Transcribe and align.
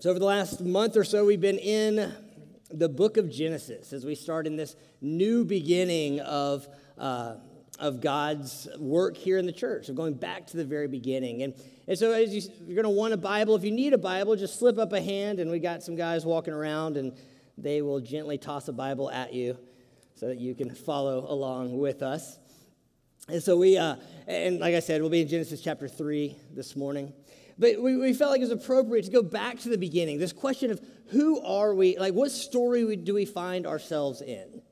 So, 0.00 0.08
over 0.08 0.18
the 0.18 0.24
last 0.24 0.62
month 0.62 0.96
or 0.96 1.04
so, 1.04 1.26
we've 1.26 1.42
been 1.42 1.58
in 1.58 2.10
the 2.70 2.88
book 2.88 3.18
of 3.18 3.30
Genesis 3.30 3.92
as 3.92 4.06
we 4.06 4.14
start 4.14 4.46
in 4.46 4.56
this 4.56 4.74
new 5.02 5.44
beginning 5.44 6.20
of, 6.20 6.66
uh, 6.96 7.34
of 7.78 8.00
God's 8.00 8.66
work 8.78 9.14
here 9.14 9.36
in 9.36 9.44
the 9.44 9.52
church, 9.52 9.90
of 9.90 9.96
going 9.96 10.14
back 10.14 10.46
to 10.46 10.56
the 10.56 10.64
very 10.64 10.88
beginning. 10.88 11.42
And, 11.42 11.52
and 11.86 11.98
so, 11.98 12.12
as 12.12 12.34
you, 12.34 12.40
you're 12.64 12.82
going 12.82 12.90
to 12.90 12.98
want 12.98 13.12
a 13.12 13.18
Bible, 13.18 13.54
if 13.56 13.62
you 13.62 13.72
need 13.72 13.92
a 13.92 13.98
Bible, 13.98 14.36
just 14.36 14.58
slip 14.58 14.78
up 14.78 14.94
a 14.94 15.02
hand, 15.02 15.38
and 15.38 15.50
we 15.50 15.58
got 15.58 15.82
some 15.82 15.96
guys 15.96 16.24
walking 16.24 16.54
around, 16.54 16.96
and 16.96 17.12
they 17.58 17.82
will 17.82 18.00
gently 18.00 18.38
toss 18.38 18.68
a 18.68 18.72
Bible 18.72 19.10
at 19.10 19.34
you 19.34 19.58
so 20.14 20.28
that 20.28 20.38
you 20.38 20.54
can 20.54 20.74
follow 20.74 21.30
along 21.30 21.76
with 21.76 22.02
us. 22.02 22.38
And 23.28 23.42
so, 23.42 23.58
we, 23.58 23.76
uh, 23.76 23.96
and 24.26 24.60
like 24.60 24.74
I 24.74 24.80
said, 24.80 25.02
we'll 25.02 25.10
be 25.10 25.20
in 25.20 25.28
Genesis 25.28 25.60
chapter 25.60 25.88
3 25.88 26.34
this 26.54 26.74
morning. 26.74 27.12
But 27.60 27.80
we, 27.80 27.94
we 27.98 28.14
felt 28.14 28.30
like 28.30 28.40
it 28.40 28.48
was 28.48 28.50
appropriate 28.50 29.04
to 29.04 29.10
go 29.10 29.22
back 29.22 29.58
to 29.60 29.68
the 29.68 29.76
beginning. 29.76 30.18
This 30.18 30.32
question 30.32 30.70
of 30.70 30.80
who 31.10 31.40
are 31.42 31.74
we? 31.74 31.98
Like, 31.98 32.14
what 32.14 32.30
story 32.30 32.96
do 32.96 33.12
we 33.12 33.26
find 33.26 33.66
ourselves 33.66 34.22
in? 34.22 34.62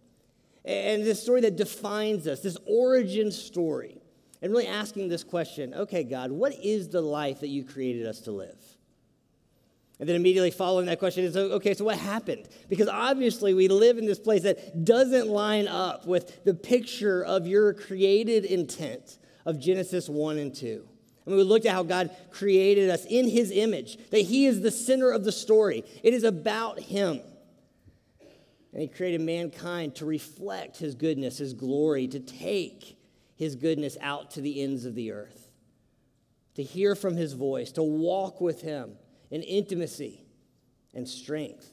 And 0.65 1.05
this 1.05 1.23
story 1.23 1.43
that 1.43 1.57
defines 1.57 2.27
us, 2.27 2.41
this 2.41 2.57
origin 2.67 3.31
story. 3.31 4.01
And 4.41 4.51
really 4.51 4.67
asking 4.67 5.09
this 5.09 5.23
question 5.23 5.75
okay, 5.75 6.03
God, 6.03 6.33
what 6.33 6.55
is 6.65 6.89
the 6.89 7.03
life 7.03 7.41
that 7.41 7.49
you 7.49 7.63
created 7.63 8.07
us 8.07 8.21
to 8.21 8.31
live? 8.31 8.59
And 10.01 10.09
then 10.09 10.17
immediately 10.17 10.53
following 10.53 10.87
that 10.87 10.99
question 10.99 11.25
is 11.25 11.37
okay, 11.37 11.75
so 11.75 11.85
what 11.85 11.99
happened? 11.99 12.49
Because 12.71 12.89
obviously 12.89 13.53
we 13.53 13.69
live 13.69 13.99
in 13.99 14.07
this 14.07 14.19
place 14.19 14.45
that 14.45 14.87
doesn't 14.87 15.29
line 15.29 15.69
up 15.69 16.07
with 16.07 16.43
the 16.45 16.55
picture 16.55 17.23
of 17.23 17.47
your 17.47 17.75
created 17.75 18.47
intent 18.47 19.19
of 19.45 19.61
Genesis 19.61 20.09
1 20.09 20.39
and 20.39 20.55
2. 20.55 20.89
And 21.29 21.37
we 21.37 21.43
looked 21.43 21.67
at 21.67 21.73
how 21.73 21.83
God 21.83 22.11
created 22.31 22.89
us 22.89 23.05
in 23.05 23.29
his 23.29 23.51
image, 23.51 23.99
that 24.11 24.21
he 24.21 24.47
is 24.47 24.63
the 24.63 24.71
center 24.71 25.11
of 25.11 25.25
the 25.25 25.33
story. 25.33 25.85
It 26.03 26.15
is 26.15 26.25
about 26.25 26.81
him. 26.81 27.21
And 28.73 28.81
he 28.81 28.89
created 28.89 29.21
mankind 29.21 29.95
to 29.97 30.07
reflect 30.07 30.79
his 30.79 30.95
goodness, 30.95 31.37
his 31.37 31.53
glory, 31.53 32.09
to 32.09 32.19
take 32.19 32.99
his 33.37 33.57
goodness 33.57 33.99
out 34.01 34.31
to 34.33 34.41
the 34.41 34.63
ends 34.63 34.87
of 34.87 34.95
the 34.95 35.13
earth, 35.13 35.51
to 36.55 36.63
hear 36.63 36.95
from 36.95 37.15
his 37.15 37.35
voice, 37.35 37.73
to 37.73 37.83
walk 37.83 38.41
with 38.41 38.63
him 38.63 38.93
in 39.31 39.43
intimacy 39.43 40.25
and 40.95 41.07
strength. 41.07 41.71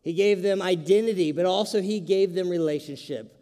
He 0.00 0.12
gave 0.12 0.42
them 0.42 0.62
identity, 0.62 1.32
but 1.32 1.44
also 1.44 1.82
he 1.82 1.98
gave 1.98 2.34
them 2.34 2.48
relationship. 2.48 3.34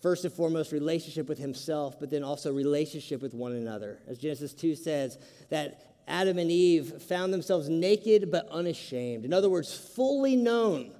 First 0.00 0.24
and 0.24 0.32
foremost, 0.32 0.70
relationship 0.70 1.28
with 1.28 1.38
himself, 1.38 1.98
but 1.98 2.10
then 2.10 2.22
also 2.22 2.52
relationship 2.52 3.20
with 3.20 3.34
one 3.34 3.52
another. 3.52 3.98
As 4.06 4.18
Genesis 4.18 4.54
2 4.54 4.76
says, 4.76 5.18
that 5.50 5.96
Adam 6.06 6.38
and 6.38 6.50
Eve 6.50 7.02
found 7.02 7.32
themselves 7.32 7.68
naked 7.68 8.30
but 8.30 8.48
unashamed. 8.48 9.24
In 9.24 9.32
other 9.32 9.50
words, 9.50 9.74
fully 9.76 10.36
known 10.36 10.92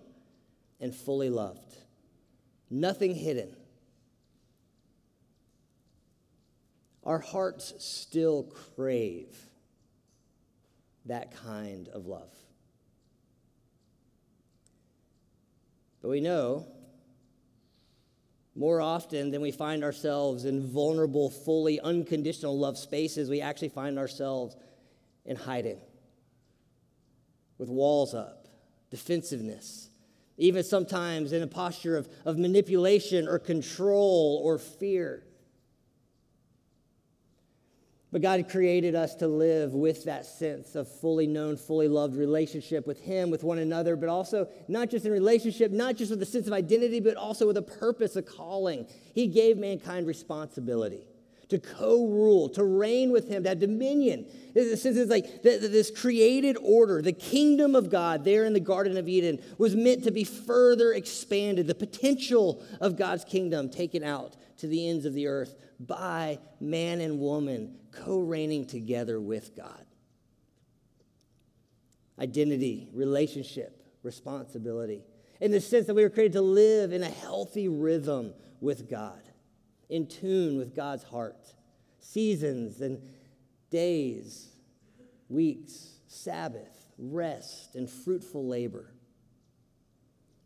and 0.81 0.95
fully 0.95 1.31
loved. 1.31 1.77
Nothing 2.71 3.15
hidden. 3.15 3.55
Our 7.05 7.21
hearts 7.21 7.73
still 7.79 8.43
crave 8.77 9.35
that 11.07 11.35
kind 11.43 11.89
of 11.89 12.07
love. 12.07 12.31
But 16.03 16.09
we 16.11 16.21
know 16.21 16.67
more 18.59 18.81
often 18.81 19.31
than 19.31 19.41
we 19.41 19.53
find 19.53 19.85
ourselves 19.85 20.45
in 20.45 20.67
vulnerable, 20.67 21.31
fully 21.31 21.79
unconditional 21.79 22.59
love 22.59 22.77
spaces, 22.77 23.31
we 23.31 23.41
actually 23.41 23.69
find 23.69 24.01
ourselves 24.01 24.57
in 25.25 25.37
hiding 25.37 25.79
with 27.57 27.69
walls 27.69 28.15
up, 28.15 28.49
defensiveness, 28.91 29.91
even 30.39 30.65
sometimes 30.65 31.33
in 31.33 31.43
a 31.43 31.47
posture 31.47 31.97
of, 31.97 32.09
of 32.25 32.37
manipulation 32.37 33.29
or 33.29 33.39
control 33.39 34.41
or 34.43 34.59
fear. 34.59 35.23
But 38.11 38.23
God 38.23 38.49
created 38.49 38.95
us 38.95 39.15
to 39.17 39.29
live 39.29 39.75
with 39.75 40.05
that 40.05 40.25
sense 40.25 40.75
of 40.75 40.89
fully 40.89 41.27
known, 41.27 41.59
fully 41.59 41.89
loved 41.89 42.17
relationship 42.17 42.87
with 42.87 43.01
Him, 43.01 43.31
with 43.31 43.45
one 43.45 43.59
another, 43.59 43.97
but 43.97 44.09
also 44.09 44.49
not 44.67 44.89
just 44.89 45.05
in 45.05 45.13
relationship, 45.13 45.73
not 45.73 45.97
just 45.97 46.11
with 46.11 46.23
a 46.23 46.27
sense 46.27 46.47
of 46.47 46.55
identity, 46.55 47.01
but 47.01 47.17
also 47.17 47.47
with 47.47 47.59
a 47.59 47.63
purpose, 47.63 48.17
a 48.17 48.23
calling. 48.23 48.87
He 49.15 49.27
gave 49.27 49.59
mankind 49.59 50.07
responsibility 50.07 51.03
to 51.51 51.59
co 51.59 52.07
rule, 52.07 52.49
to 52.51 52.65
reign 52.65 53.11
with 53.11 53.29
Him, 53.29 53.43
to 53.43 53.51
have 53.51 53.59
dominion. 53.59 54.27
Since 54.55 54.85
it's 54.85 55.11
like 55.11 55.43
this 55.43 55.91
created 55.91 56.57
order, 56.63 57.03
the 57.03 57.13
kingdom 57.13 57.75
of 57.75 57.91
God 57.91 58.25
there 58.25 58.45
in 58.45 58.55
the 58.55 58.61
Garden 58.61 58.97
of 58.97 59.07
Eden 59.07 59.39
was 59.59 59.77
meant 59.77 60.05
to 60.05 60.11
be 60.11 60.25
further 60.25 60.93
expanded, 60.93 61.67
the 61.67 61.75
potential 61.75 62.63
of 62.81 62.97
God's 62.97 63.25
kingdom 63.25 63.69
taken 63.69 64.03
out 64.03 64.37
to 64.59 64.67
the 64.67 64.89
ends 64.89 65.05
of 65.05 65.15
the 65.15 65.27
earth 65.27 65.55
by 65.81 66.39
man 66.61 67.01
and 67.01 67.19
woman 67.19 67.77
co 67.93 68.21
reigning 68.21 68.67
together 68.67 69.21
with 69.21 69.57
God. 69.57 69.85
Identity, 72.19 72.89
relationship, 72.93 73.83
responsibility. 74.03 75.03
In 75.41 75.53
the 75.53 75.61
sense 75.61 75.87
that 75.87 75.95
we 75.95 76.03
were 76.03 76.11
created 76.11 76.33
to 76.33 76.43
live 76.43 76.93
in 76.93 77.03
a 77.03 77.11
healthy 77.11 77.69
rhythm 77.69 78.35
with 78.61 78.91
God, 78.91 79.23
in 79.89 80.07
tune 80.07 80.59
with 80.59 80.75
God's 80.75 81.05
heart. 81.05 81.55
Seasons 82.01 82.81
and 82.81 83.01
days, 83.71 84.49
weeks, 85.29 85.91
Sabbath, 86.09 86.89
rest, 86.99 87.77
and 87.77 87.89
fruitful 87.89 88.47
labor. 88.47 88.93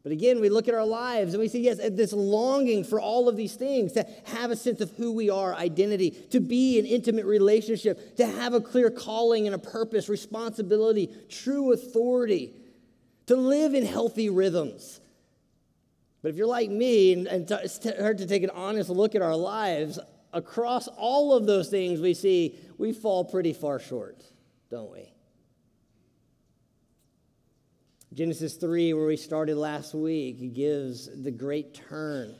But 0.02 0.10
again, 0.10 0.40
we 0.40 0.48
look 0.48 0.66
at 0.66 0.74
our 0.74 0.84
lives 0.84 1.32
and 1.32 1.40
we 1.40 1.48
see, 1.48 1.60
yes, 1.60 1.78
this 1.90 2.12
longing 2.12 2.82
for 2.82 3.00
all 3.00 3.28
of 3.28 3.36
these 3.36 3.54
things 3.54 3.92
to 3.92 4.04
have 4.24 4.50
a 4.50 4.56
sense 4.56 4.80
of 4.80 4.90
who 4.96 5.12
we 5.12 5.30
are, 5.30 5.54
identity, 5.54 6.10
to 6.30 6.40
be 6.40 6.78
in 6.78 6.86
intimate 6.86 7.24
relationship, 7.24 8.16
to 8.16 8.26
have 8.26 8.52
a 8.52 8.60
clear 8.60 8.90
calling 8.90 9.46
and 9.46 9.54
a 9.54 9.58
purpose, 9.58 10.08
responsibility, 10.08 11.08
true 11.28 11.72
authority, 11.72 12.52
to 13.26 13.36
live 13.36 13.74
in 13.74 13.86
healthy 13.86 14.28
rhythms. 14.28 15.00
But 16.20 16.30
if 16.30 16.36
you're 16.36 16.48
like 16.48 16.70
me 16.70 17.12
and, 17.12 17.26
and 17.28 17.50
it's 17.50 17.84
hard 17.98 18.18
to 18.18 18.26
take 18.26 18.42
an 18.42 18.50
honest 18.50 18.90
look 18.90 19.14
at 19.14 19.22
our 19.22 19.36
lives, 19.36 20.00
across 20.32 20.88
all 20.88 21.32
of 21.32 21.46
those 21.46 21.68
things 21.68 22.00
we 22.00 22.14
see, 22.14 22.58
we 22.76 22.92
fall 22.92 23.24
pretty 23.24 23.52
far 23.52 23.78
short, 23.78 24.24
don't 24.68 24.90
we? 24.90 25.11
Genesis 28.14 28.56
3, 28.56 28.92
where 28.92 29.06
we 29.06 29.16
started 29.16 29.56
last 29.56 29.94
week, 29.94 30.52
gives 30.52 31.08
the 31.22 31.30
great 31.30 31.72
turn 31.72 32.34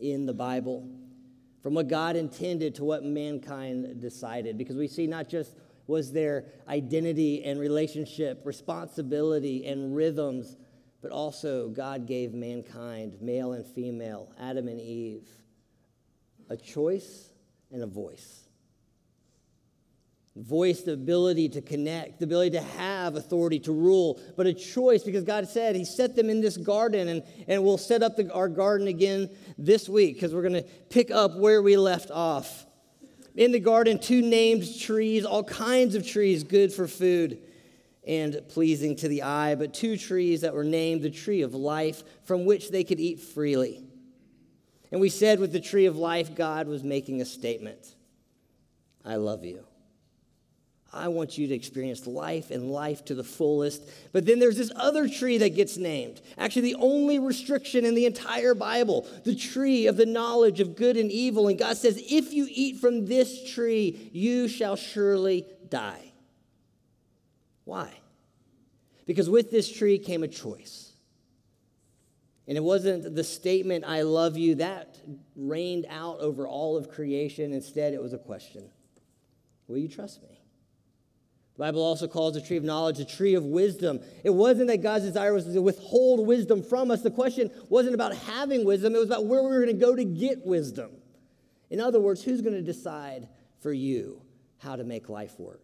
in 0.00 0.26
the 0.26 0.32
Bible 0.34 0.88
from 1.62 1.74
what 1.74 1.86
God 1.86 2.16
intended 2.16 2.74
to 2.74 2.84
what 2.84 3.04
mankind 3.04 4.00
decided. 4.00 4.58
Because 4.58 4.74
we 4.74 4.88
see 4.88 5.06
not 5.06 5.28
just 5.28 5.54
was 5.86 6.10
their 6.10 6.46
identity 6.66 7.44
and 7.44 7.60
relationship, 7.60 8.42
responsibility 8.44 9.64
and 9.66 9.94
rhythms, 9.94 10.56
but 11.00 11.12
also 11.12 11.68
God 11.68 12.08
gave 12.08 12.34
mankind, 12.34 13.18
male 13.20 13.52
and 13.52 13.64
female, 13.64 14.32
Adam 14.36 14.66
and 14.66 14.80
Eve, 14.80 15.28
a 16.50 16.56
choice 16.56 17.30
and 17.70 17.84
a 17.84 17.86
voice 17.86 18.45
voice 20.36 20.82
the 20.82 20.92
ability 20.92 21.48
to 21.48 21.62
connect, 21.62 22.18
the 22.18 22.26
ability 22.26 22.50
to 22.50 22.60
have 22.60 23.16
authority 23.16 23.58
to 23.60 23.72
rule, 23.72 24.20
but 24.36 24.46
a 24.46 24.52
choice 24.52 25.02
because 25.02 25.24
God 25.24 25.48
said 25.48 25.74
He 25.74 25.84
set 25.84 26.14
them 26.14 26.28
in 26.28 26.40
this 26.40 26.56
garden, 26.56 27.08
and, 27.08 27.22
and 27.48 27.64
we'll 27.64 27.78
set 27.78 28.02
up 28.02 28.16
the, 28.16 28.32
our 28.32 28.48
garden 28.48 28.86
again 28.86 29.30
this 29.56 29.88
week 29.88 30.14
because 30.14 30.34
we're 30.34 30.42
going 30.42 30.54
to 30.54 30.68
pick 30.90 31.10
up 31.10 31.36
where 31.36 31.62
we 31.62 31.76
left 31.76 32.10
off. 32.10 32.66
In 33.34 33.52
the 33.52 33.60
garden, 33.60 33.98
two 33.98 34.22
named 34.22 34.78
trees, 34.78 35.24
all 35.24 35.44
kinds 35.44 35.94
of 35.94 36.06
trees, 36.06 36.44
good 36.44 36.72
for 36.72 36.86
food 36.86 37.38
and 38.06 38.40
pleasing 38.48 38.94
to 38.96 39.08
the 39.08 39.22
eye, 39.22 39.54
but 39.56 39.74
two 39.74 39.96
trees 39.96 40.42
that 40.42 40.54
were 40.54 40.64
named 40.64 41.02
the 41.02 41.10
tree 41.10 41.42
of 41.42 41.54
life 41.54 42.02
from 42.24 42.44
which 42.44 42.70
they 42.70 42.84
could 42.84 43.00
eat 43.00 43.20
freely. 43.20 43.82
And 44.92 45.00
we 45.00 45.08
said 45.08 45.40
with 45.40 45.52
the 45.52 45.60
tree 45.60 45.86
of 45.86 45.96
life, 45.96 46.34
God 46.34 46.68
was 46.68 46.84
making 46.84 47.20
a 47.20 47.24
statement 47.24 47.94
I 49.04 49.16
love 49.16 49.44
you. 49.44 49.64
I 50.92 51.08
want 51.08 51.36
you 51.36 51.46
to 51.48 51.54
experience 51.54 52.06
life 52.06 52.50
and 52.50 52.70
life 52.70 53.04
to 53.06 53.14
the 53.14 53.24
fullest. 53.24 53.82
But 54.12 54.24
then 54.24 54.38
there's 54.38 54.56
this 54.56 54.72
other 54.76 55.08
tree 55.08 55.38
that 55.38 55.54
gets 55.54 55.76
named. 55.76 56.20
Actually, 56.38 56.72
the 56.72 56.80
only 56.80 57.18
restriction 57.18 57.84
in 57.84 57.94
the 57.94 58.06
entire 58.06 58.54
Bible, 58.54 59.06
the 59.24 59.34
tree 59.34 59.86
of 59.88 59.96
the 59.96 60.06
knowledge 60.06 60.60
of 60.60 60.76
good 60.76 60.96
and 60.96 61.10
evil. 61.10 61.48
And 61.48 61.58
God 61.58 61.76
says, 61.76 62.02
if 62.08 62.32
you 62.32 62.46
eat 62.50 62.78
from 62.78 63.06
this 63.06 63.52
tree, 63.52 64.10
you 64.12 64.48
shall 64.48 64.76
surely 64.76 65.46
die. 65.68 66.12
Why? 67.64 67.92
Because 69.06 69.28
with 69.28 69.50
this 69.50 69.70
tree 69.70 69.98
came 69.98 70.22
a 70.22 70.28
choice. 70.28 70.92
And 72.48 72.56
it 72.56 72.62
wasn't 72.62 73.14
the 73.14 73.24
statement, 73.24 73.84
I 73.86 74.02
love 74.02 74.36
you, 74.36 74.54
that 74.56 74.98
reigned 75.34 75.86
out 75.90 76.20
over 76.20 76.46
all 76.46 76.76
of 76.76 76.88
creation. 76.88 77.52
Instead, 77.52 77.92
it 77.92 78.00
was 78.00 78.12
a 78.12 78.18
question 78.18 78.70
Will 79.66 79.78
you 79.78 79.88
trust 79.88 80.22
me? 80.22 80.35
The 81.56 81.64
Bible 81.64 81.82
also 81.82 82.06
calls 82.06 82.34
the 82.34 82.42
tree 82.42 82.58
of 82.58 82.64
knowledge 82.64 82.98
the 82.98 83.04
tree 83.06 83.34
of 83.34 83.44
wisdom. 83.44 84.00
It 84.22 84.30
wasn't 84.30 84.68
that 84.68 84.82
God's 84.82 85.04
desire 85.04 85.32
was 85.32 85.46
to 85.46 85.62
withhold 85.62 86.26
wisdom 86.26 86.62
from 86.62 86.90
us. 86.90 87.00
The 87.00 87.10
question 87.10 87.50
wasn't 87.70 87.94
about 87.94 88.14
having 88.14 88.66
wisdom, 88.66 88.94
it 88.94 88.98
was 88.98 89.08
about 89.08 89.24
where 89.24 89.42
we 89.42 89.48
were 89.48 89.64
going 89.64 89.78
to 89.78 89.84
go 89.84 89.96
to 89.96 90.04
get 90.04 90.44
wisdom. 90.44 90.90
In 91.70 91.80
other 91.80 91.98
words, 91.98 92.22
who's 92.22 92.42
going 92.42 92.54
to 92.54 92.62
decide 92.62 93.28
for 93.60 93.72
you 93.72 94.20
how 94.58 94.76
to 94.76 94.84
make 94.84 95.08
life 95.08 95.40
work? 95.40 95.62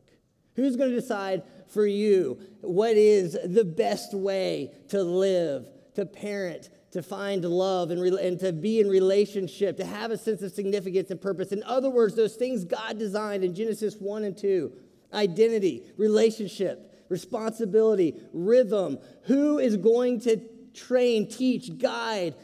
Who's 0.56 0.76
going 0.76 0.90
to 0.90 0.96
decide 0.96 1.42
for 1.68 1.86
you 1.86 2.38
what 2.62 2.96
is 2.96 3.36
the 3.44 3.64
best 3.64 4.14
way 4.14 4.72
to 4.88 5.02
live, 5.02 5.68
to 5.94 6.06
parent, 6.06 6.70
to 6.92 7.02
find 7.02 7.44
love 7.44 7.90
and, 7.90 8.00
re- 8.00 8.26
and 8.26 8.38
to 8.40 8.52
be 8.52 8.80
in 8.80 8.88
relationship, 8.88 9.76
to 9.76 9.84
have 9.84 10.10
a 10.10 10.16
sense 10.16 10.40
of 10.40 10.52
significance 10.52 11.10
and 11.10 11.20
purpose? 11.20 11.52
In 11.52 11.62
other 11.64 11.90
words, 11.90 12.14
those 12.14 12.36
things 12.36 12.64
God 12.64 12.98
designed 12.98 13.44
in 13.44 13.54
Genesis 13.54 13.96
1 13.96 14.24
and 14.24 14.36
2 14.36 14.72
identity, 15.12 15.82
relationship, 15.96 17.04
responsibility, 17.08 18.14
rhythm. 18.32 18.98
Who 19.24 19.58
is 19.58 19.76
going 19.76 20.20
to 20.22 20.40
train, 20.74 21.28
teach, 21.28 21.78
guide, 21.78 22.34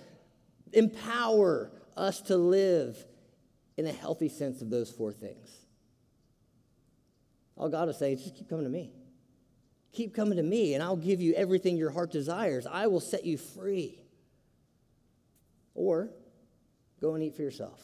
empower 0.72 1.72
us 1.96 2.20
to 2.22 2.36
live 2.36 3.04
in 3.76 3.86
a 3.86 3.92
healthy 3.92 4.28
sense 4.28 4.62
of 4.62 4.70
those 4.70 4.90
four 4.90 5.12
things? 5.12 5.50
All 7.56 7.68
God 7.68 7.88
is 7.88 7.98
saying 7.98 8.18
is 8.18 8.22
just 8.22 8.36
keep 8.36 8.48
coming 8.48 8.64
to 8.64 8.70
me. 8.70 8.92
Keep 9.92 10.14
coming 10.14 10.36
to 10.36 10.44
me, 10.44 10.74
and 10.74 10.82
I'll 10.82 10.96
give 10.96 11.20
you 11.20 11.34
everything 11.34 11.76
your 11.76 11.90
heart 11.90 12.12
desires. 12.12 12.66
I 12.70 12.86
will 12.86 13.00
set 13.00 13.24
you 13.24 13.36
free. 13.36 14.00
Or 15.74 16.10
go 17.00 17.14
and 17.14 17.22
eat 17.22 17.34
for 17.34 17.42
yourself. 17.42 17.80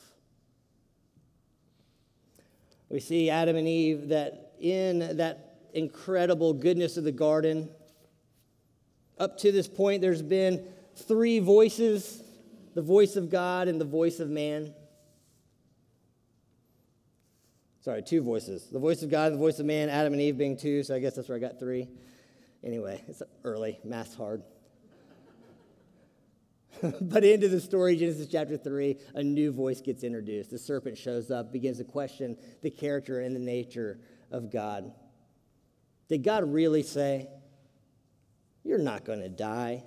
We 2.88 3.00
see 3.00 3.31
Adam 3.31 3.56
and 3.56 3.66
Eve 3.66 4.08
that 4.08 4.44
in 4.60 5.16
that 5.16 5.58
incredible 5.72 6.52
goodness 6.52 6.96
of 6.96 7.04
the 7.04 7.12
garden, 7.12 7.68
up 9.18 9.38
to 9.38 9.52
this 9.52 9.68
point, 9.68 10.00
there's 10.00 10.22
been 10.22 10.66
three 10.96 11.38
voices 11.38 12.22
the 12.74 12.82
voice 12.82 13.14
of 13.14 13.30
God 13.30 13.68
and 13.68 13.80
the 13.80 13.84
voice 13.84 14.18
of 14.18 14.28
man. 14.28 14.74
Sorry, 17.82 18.02
two 18.02 18.20
voices. 18.20 18.66
The 18.70 18.80
voice 18.80 19.02
of 19.04 19.10
God, 19.10 19.32
the 19.32 19.36
voice 19.36 19.60
of 19.60 19.66
man, 19.66 19.88
Adam 19.88 20.12
and 20.12 20.20
Eve 20.20 20.36
being 20.36 20.56
two, 20.56 20.82
so 20.82 20.94
I 20.94 20.98
guess 20.98 21.14
that's 21.14 21.28
where 21.28 21.36
I 21.36 21.40
got 21.40 21.60
three. 21.60 21.88
Anyway, 22.64 23.04
it's 23.06 23.22
early, 23.44 23.78
math's 23.84 24.16
hard. 24.16 24.42
but 27.00 27.24
into 27.24 27.48
the 27.48 27.60
story, 27.60 27.96
Genesis 27.96 28.26
chapter 28.26 28.56
3, 28.56 28.96
a 29.14 29.22
new 29.22 29.52
voice 29.52 29.80
gets 29.80 30.02
introduced. 30.02 30.50
The 30.50 30.58
serpent 30.58 30.98
shows 30.98 31.30
up, 31.30 31.52
begins 31.52 31.78
to 31.78 31.84
question 31.84 32.36
the 32.62 32.70
character 32.70 33.20
and 33.20 33.36
the 33.36 33.40
nature 33.40 33.98
of 34.34 34.50
God. 34.50 34.92
Did 36.08 36.22
God 36.22 36.52
really 36.52 36.82
say, 36.82 37.28
You're 38.64 38.78
not 38.78 39.04
going 39.04 39.20
to 39.20 39.28
die? 39.28 39.84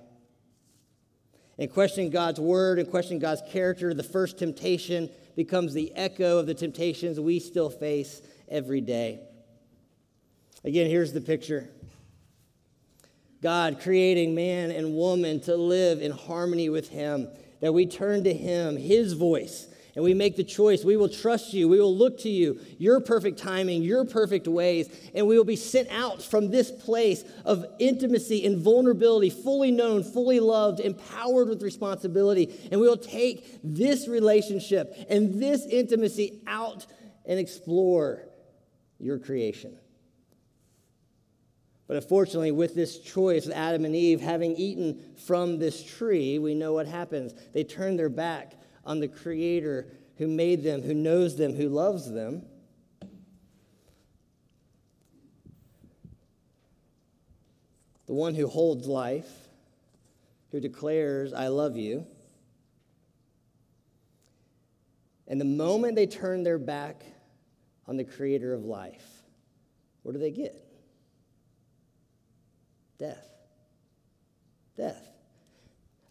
And 1.58 1.70
questioning 1.70 2.10
God's 2.10 2.40
word 2.40 2.78
and 2.78 2.88
questioning 2.88 3.18
God's 3.18 3.42
character, 3.48 3.92
the 3.92 4.02
first 4.02 4.38
temptation 4.38 5.10
becomes 5.36 5.74
the 5.74 5.92
echo 5.94 6.38
of 6.38 6.46
the 6.46 6.54
temptations 6.54 7.18
we 7.18 7.40
still 7.40 7.68
face 7.68 8.22
every 8.48 8.80
day. 8.80 9.20
Again, 10.64 10.88
here's 10.88 11.12
the 11.12 11.20
picture 11.20 11.68
God 13.42 13.80
creating 13.80 14.34
man 14.34 14.70
and 14.70 14.94
woman 14.94 15.40
to 15.42 15.56
live 15.56 16.00
in 16.00 16.12
harmony 16.12 16.68
with 16.68 16.88
Him, 16.88 17.28
that 17.60 17.72
we 17.72 17.86
turn 17.86 18.24
to 18.24 18.32
Him, 18.32 18.76
His 18.76 19.12
voice, 19.12 19.66
and 19.98 20.04
we 20.04 20.14
make 20.14 20.36
the 20.36 20.44
choice. 20.44 20.84
We 20.84 20.96
will 20.96 21.08
trust 21.08 21.52
you. 21.52 21.66
We 21.66 21.80
will 21.80 21.92
look 21.92 22.18
to 22.20 22.28
you, 22.28 22.60
your 22.78 23.00
perfect 23.00 23.36
timing, 23.36 23.82
your 23.82 24.04
perfect 24.04 24.46
ways, 24.46 24.88
and 25.12 25.26
we 25.26 25.36
will 25.36 25.44
be 25.44 25.56
sent 25.56 25.88
out 25.90 26.22
from 26.22 26.52
this 26.52 26.70
place 26.70 27.24
of 27.44 27.66
intimacy 27.80 28.46
and 28.46 28.58
vulnerability, 28.58 29.28
fully 29.28 29.72
known, 29.72 30.04
fully 30.04 30.38
loved, 30.38 30.78
empowered 30.78 31.48
with 31.48 31.64
responsibility. 31.64 32.56
And 32.70 32.80
we 32.80 32.86
will 32.86 32.96
take 32.96 33.58
this 33.64 34.06
relationship 34.06 34.94
and 35.10 35.42
this 35.42 35.66
intimacy 35.66 36.42
out 36.46 36.86
and 37.26 37.40
explore 37.40 38.22
your 39.00 39.18
creation. 39.18 39.76
But 41.88 41.96
unfortunately, 41.96 42.52
with 42.52 42.76
this 42.76 43.00
choice 43.00 43.46
of 43.46 43.52
Adam 43.52 43.84
and 43.84 43.96
Eve 43.96 44.20
having 44.20 44.54
eaten 44.54 45.16
from 45.26 45.58
this 45.58 45.82
tree, 45.82 46.38
we 46.38 46.54
know 46.54 46.72
what 46.72 46.86
happens. 46.86 47.34
They 47.52 47.64
turn 47.64 47.96
their 47.96 48.08
back 48.08 48.54
on 48.88 49.00
the 49.00 49.06
Creator 49.06 49.86
who 50.16 50.26
made 50.26 50.64
them, 50.64 50.82
who 50.82 50.94
knows 50.94 51.36
them, 51.36 51.54
who 51.54 51.68
loves 51.68 52.10
them. 52.10 52.44
The 58.06 58.14
one 58.14 58.34
who 58.34 58.48
holds 58.48 58.86
life, 58.86 59.30
who 60.50 60.58
declares, 60.58 61.32
I 61.32 61.48
love 61.48 61.76
you. 61.76 62.06
And 65.28 65.38
the 65.38 65.44
moment 65.44 65.94
they 65.94 66.06
turn 66.06 66.42
their 66.42 66.58
back 66.58 67.04
on 67.86 67.98
the 67.98 68.04
creator 68.04 68.54
of 68.54 68.64
life, 68.64 69.06
what 70.02 70.12
do 70.12 70.18
they 70.18 70.30
get? 70.30 70.56
Death. 72.98 73.28
Death. 74.76 75.07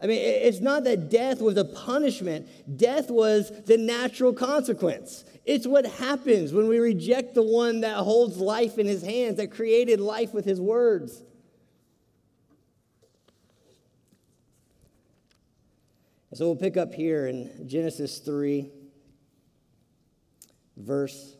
I 0.02 0.06
mean, 0.06 0.20
it's 0.22 0.60
not 0.60 0.84
that 0.84 1.10
death 1.10 1.42
was 1.42 1.58
a 1.58 1.66
punishment, 1.66 2.48
death 2.78 3.10
was 3.10 3.52
the 3.66 3.78
natural 3.78 4.32
consequence. 4.32 5.26
It's 5.44 5.66
what 5.66 5.86
happens 5.86 6.54
when 6.54 6.68
we 6.68 6.78
reject 6.78 7.34
the 7.34 7.42
one 7.42 7.82
that 7.82 7.98
holds 7.98 8.38
life 8.38 8.78
in 8.78 8.86
his 8.86 9.02
hands, 9.02 9.38
that 9.38 9.52
created 9.52 10.00
life 10.00 10.34
with 10.34 10.46
his 10.46 10.62
words. 10.62 11.24
so 16.34 16.46
we'll 16.46 16.56
pick 16.56 16.78
up 16.78 16.94
here 16.94 17.26
in 17.26 17.68
Genesis 17.68 18.20
3, 18.20 18.70
verse 20.76 21.36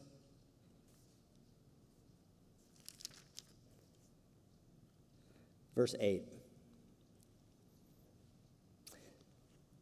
verse 5.76 5.94
8. 6.00 6.37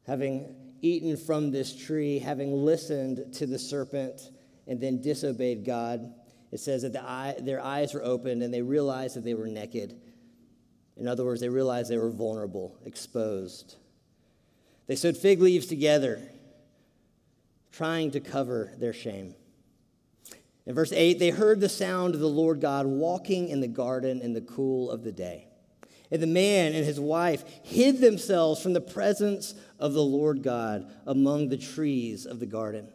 Having 0.07 0.55
eaten 0.81 1.17
from 1.17 1.51
this 1.51 1.75
tree, 1.75 2.19
having 2.19 2.53
listened 2.53 3.33
to 3.33 3.45
the 3.45 3.57
serpent, 3.57 4.29
and 4.67 4.79
then 4.79 5.01
disobeyed 5.01 5.65
God, 5.65 6.13
it 6.51 6.59
says 6.59 6.83
that 6.83 6.93
the 6.93 7.03
eye, 7.03 7.35
their 7.39 7.61
eyes 7.61 7.93
were 7.93 8.03
opened 8.03 8.41
and 8.41 8.53
they 8.53 8.61
realized 8.61 9.15
that 9.15 9.23
they 9.23 9.33
were 9.33 9.47
naked. 9.47 9.99
In 10.97 11.07
other 11.07 11.25
words, 11.25 11.41
they 11.41 11.49
realized 11.49 11.91
they 11.91 11.97
were 11.97 12.09
vulnerable, 12.09 12.77
exposed. 12.85 13.75
They 14.87 14.95
sewed 14.95 15.17
fig 15.17 15.41
leaves 15.41 15.65
together, 15.65 16.21
trying 17.71 18.11
to 18.11 18.19
cover 18.19 18.71
their 18.79 18.93
shame. 18.93 19.35
In 20.65 20.73
verse 20.73 20.93
8, 20.93 21.19
they 21.19 21.29
heard 21.29 21.59
the 21.59 21.69
sound 21.69 22.15
of 22.15 22.21
the 22.21 22.29
Lord 22.29 22.61
God 22.61 22.85
walking 22.85 23.49
in 23.49 23.59
the 23.59 23.67
garden 23.67 24.21
in 24.21 24.33
the 24.33 24.41
cool 24.41 24.89
of 24.89 25.03
the 25.03 25.11
day. 25.11 25.47
And 26.11 26.21
the 26.21 26.27
man 26.27 26.73
and 26.73 26.85
his 26.85 26.99
wife 26.99 27.43
hid 27.63 27.99
themselves 27.99 28.61
from 28.61 28.73
the 28.73 28.81
presence 28.81 29.55
of 29.79 29.93
the 29.93 30.03
Lord 30.03 30.43
God 30.43 30.91
among 31.05 31.49
the 31.49 31.57
trees 31.57 32.25
of 32.25 32.39
the 32.39 32.45
garden. 32.45 32.87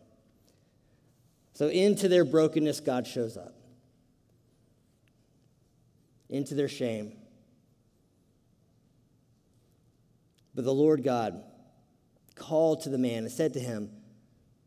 So, 1.55 1.69
into 1.69 2.09
their 2.09 2.25
brokenness, 2.25 2.81
God 2.81 3.07
shows 3.07 3.37
up. 3.37 3.55
Into 6.29 6.55
their 6.55 6.69
shame. 6.69 7.13
But 10.55 10.65
the 10.65 10.73
Lord 10.75 11.03
God 11.03 11.43
called 12.35 12.83
to 12.83 12.89
the 12.89 12.99
man 12.99 13.25
and 13.25 13.33
said 13.33 13.53
to 13.55 13.61
him, 13.61 13.91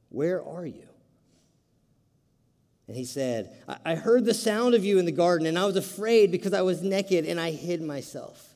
Where 0.10 0.44
are 0.44 0.66
you? 0.66 0.93
And 2.88 2.98
he 2.98 3.06
said, 3.06 3.56
I 3.86 3.96
heard 3.96 4.26
the 4.26 4.34
sound 4.34 4.76
of 4.76 4.84
you 4.84 5.00
in 5.00 5.06
the 5.06 5.12
garden, 5.12 5.48
and 5.48 5.58
I 5.58 5.66
was 5.66 5.78
afraid 5.78 6.32
because 6.32 6.54
I 6.54 6.62
was 6.62 6.82
naked 6.82 7.26
and 7.26 7.40
I 7.40 7.52
hid 7.52 7.82
myself. 7.82 8.54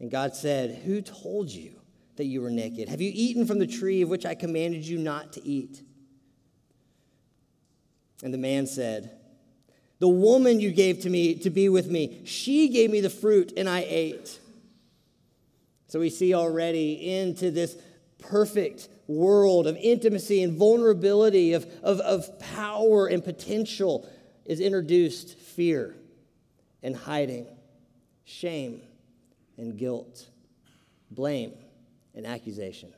And 0.00 0.10
God 0.10 0.34
said, 0.34 0.82
Who 0.84 1.00
told 1.00 1.50
you 1.50 1.72
that 2.16 2.24
you 2.24 2.40
were 2.40 2.50
naked? 2.50 2.88
Have 2.88 3.00
you 3.00 3.10
eaten 3.14 3.46
from 3.46 3.60
the 3.60 3.66
tree 3.66 4.02
of 4.02 4.08
which 4.08 4.26
I 4.26 4.34
commanded 4.34 4.84
you 4.84 4.98
not 4.98 5.32
to 5.34 5.46
eat? 5.46 5.82
And 8.22 8.34
the 8.34 8.38
man 8.38 8.66
said, 8.66 9.12
The 10.00 10.08
woman 10.08 10.58
you 10.58 10.72
gave 10.72 11.00
to 11.02 11.10
me 11.10 11.36
to 11.36 11.50
be 11.50 11.68
with 11.68 11.88
me, 11.88 12.22
she 12.24 12.68
gave 12.68 12.90
me 12.90 13.00
the 13.00 13.10
fruit, 13.10 13.52
and 13.56 13.68
I 13.68 13.86
ate. 13.88 14.40
So 15.88 16.00
we 16.00 16.10
see 16.10 16.34
already 16.34 17.20
into 17.20 17.52
this 17.52 17.76
perfect 18.18 18.88
world 19.06 19.66
of 19.66 19.76
intimacy 19.76 20.42
and 20.42 20.56
vulnerability, 20.56 21.52
of, 21.52 21.66
of, 21.82 22.00
of 22.00 22.38
power 22.38 23.06
and 23.06 23.22
potential, 23.24 24.08
is 24.44 24.60
introduced 24.60 25.38
fear 25.38 25.94
and 26.82 26.96
hiding, 26.96 27.46
shame 28.24 28.80
and 29.56 29.76
guilt, 29.76 30.28
blame 31.10 31.52
and 32.14 32.26
accusation. 32.26 32.92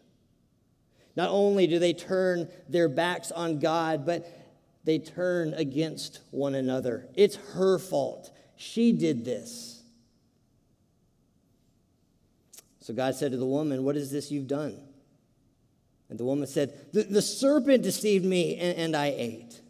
Not 1.16 1.30
only 1.30 1.66
do 1.66 1.78
they 1.78 1.92
turn 1.92 2.48
their 2.68 2.88
backs 2.88 3.32
on 3.32 3.58
God, 3.58 4.06
but 4.06 4.26
they 4.84 4.98
turn 4.98 5.52
against 5.54 6.20
one 6.30 6.54
another. 6.54 7.08
It's 7.14 7.36
her 7.54 7.78
fault. 7.78 8.30
She 8.56 8.92
did 8.92 9.24
this. 9.24 9.82
So 12.80 12.94
God 12.94 13.14
said 13.14 13.32
to 13.32 13.36
the 13.36 13.44
woman, 13.44 13.84
What 13.84 13.96
is 13.96 14.10
this 14.10 14.30
you've 14.30 14.48
done? 14.48 14.80
And 16.10 16.18
the 16.18 16.24
woman 16.24 16.46
said, 16.46 16.72
The, 16.92 17.02
the 17.02 17.22
serpent 17.22 17.82
deceived 17.82 18.24
me, 18.24 18.56
and, 18.56 18.78
and 18.78 18.96
I 18.96 19.14
ate. 19.16 19.60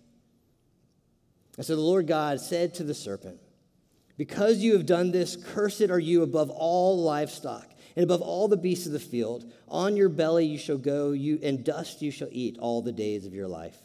And 1.57 1.67
so 1.67 1.75
the 1.75 1.83
Lord 1.83 2.07
God 2.07 2.41
said 2.41 2.75
to 2.75 2.85
the 2.85 2.95
serpent, 2.95 3.41
Because 4.17 4.59
you 4.59 4.75
have 4.75 4.87
done 4.87 5.11
this, 5.11 5.37
cursed 5.37 5.91
are 5.91 5.99
you 5.99 6.23
above 6.23 6.51
all 6.51 7.03
livestock 7.03 7.69
and 7.97 8.05
above 8.05 8.23
all 8.23 8.47
the 8.47 8.57
beasts 8.57 8.87
of 8.87 8.93
the 8.93 9.01
field. 9.01 9.53
On 9.67 9.97
your 9.97 10.09
belly 10.09 10.47
you 10.47 10.59
shall 10.59 10.79
go, 10.79 11.11
you, 11.11 11.41
and 11.43 11.65
dust 11.65 12.01
you 12.01 12.13
shall 12.13 12.29
eat 12.31 12.57
all 12.61 12.81
the 12.81 12.93
days 12.93 13.27
of 13.27 13.35
your 13.35 13.49
life. 13.49 13.77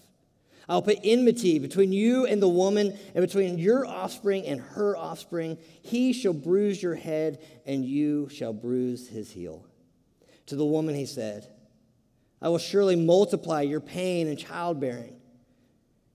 I'll 0.70 0.82
put 0.82 1.00
enmity 1.04 1.60
between 1.60 1.92
you 1.92 2.26
and 2.26 2.42
the 2.42 2.48
woman, 2.48 2.98
and 3.16 3.26
between 3.26 3.58
your 3.58 3.86
offspring 3.86 4.46
and 4.46 4.62
her 4.62 4.96
offspring. 4.96 5.58
He 5.82 6.14
shall 6.14 6.34
bruise 6.34 6.82
your 6.82 6.96
head, 6.96 7.40
and 7.66 7.84
you 7.84 8.30
shall 8.30 8.54
bruise 8.54 9.10
his 9.10 9.32
heel. 9.32 9.66
To 10.46 10.56
the 10.56 10.66
woman 10.66 10.96
he 10.96 11.06
said, 11.06 11.48
I 12.44 12.50
will 12.50 12.58
surely 12.58 12.98
multiply 12.98 13.62
your 13.62 13.80
pain 13.80 14.28
and 14.28 14.38
childbearing. 14.38 15.16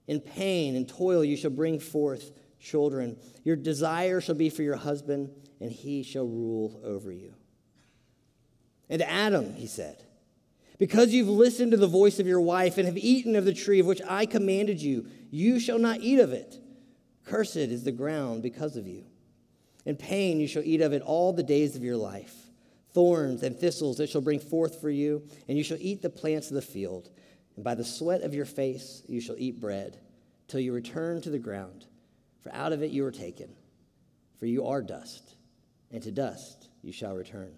In 0.06 0.20
pain 0.20 0.76
and 0.76 0.86
toil 0.86 1.24
you 1.24 1.38
shall 1.38 1.50
bring 1.50 1.80
forth 1.80 2.32
children. 2.60 3.16
Your 3.44 3.56
desire 3.56 4.20
shall 4.20 4.34
be 4.34 4.50
for 4.50 4.62
your 4.62 4.76
husband, 4.76 5.30
and 5.58 5.72
he 5.72 6.02
shall 6.02 6.26
rule 6.26 6.80
over 6.84 7.10
you. 7.10 7.34
And 8.90 9.00
Adam, 9.00 9.54
he 9.54 9.66
said, 9.66 10.04
because 10.78 11.12
you've 11.12 11.28
listened 11.28 11.72
to 11.72 11.78
the 11.78 11.86
voice 11.86 12.20
of 12.20 12.26
your 12.26 12.40
wife 12.42 12.76
and 12.76 12.86
have 12.86 12.98
eaten 12.98 13.34
of 13.34 13.46
the 13.46 13.54
tree 13.54 13.80
of 13.80 13.86
which 13.86 14.02
I 14.06 14.26
commanded 14.26 14.82
you, 14.82 15.06
you 15.30 15.58
shall 15.58 15.78
not 15.78 16.00
eat 16.00 16.20
of 16.20 16.32
it. 16.32 16.60
Cursed 17.24 17.56
is 17.56 17.84
the 17.84 17.92
ground 17.92 18.42
because 18.42 18.76
of 18.76 18.86
you. 18.86 19.06
In 19.86 19.96
pain 19.96 20.40
you 20.40 20.46
shall 20.46 20.62
eat 20.62 20.82
of 20.82 20.92
it 20.92 21.02
all 21.02 21.32
the 21.32 21.42
days 21.42 21.74
of 21.74 21.82
your 21.82 21.96
life. 21.96 22.47
Thorns 22.98 23.44
and 23.44 23.56
thistles 23.56 24.00
it 24.00 24.10
shall 24.10 24.20
bring 24.20 24.40
forth 24.40 24.80
for 24.80 24.90
you, 24.90 25.22
and 25.46 25.56
you 25.56 25.62
shall 25.62 25.76
eat 25.78 26.02
the 26.02 26.10
plants 26.10 26.48
of 26.48 26.56
the 26.56 26.62
field. 26.62 27.10
And 27.54 27.64
by 27.64 27.76
the 27.76 27.84
sweat 27.84 28.22
of 28.22 28.34
your 28.34 28.44
face 28.44 29.04
you 29.06 29.20
shall 29.20 29.36
eat 29.38 29.60
bread, 29.60 30.00
till 30.48 30.58
you 30.58 30.72
return 30.72 31.22
to 31.22 31.30
the 31.30 31.38
ground. 31.38 31.86
For 32.40 32.52
out 32.52 32.72
of 32.72 32.82
it 32.82 32.90
you 32.90 33.04
were 33.04 33.12
taken. 33.12 33.50
For 34.40 34.46
you 34.46 34.66
are 34.66 34.82
dust, 34.82 35.36
and 35.92 36.02
to 36.02 36.10
dust 36.10 36.70
you 36.82 36.90
shall 36.90 37.14
return. 37.14 37.52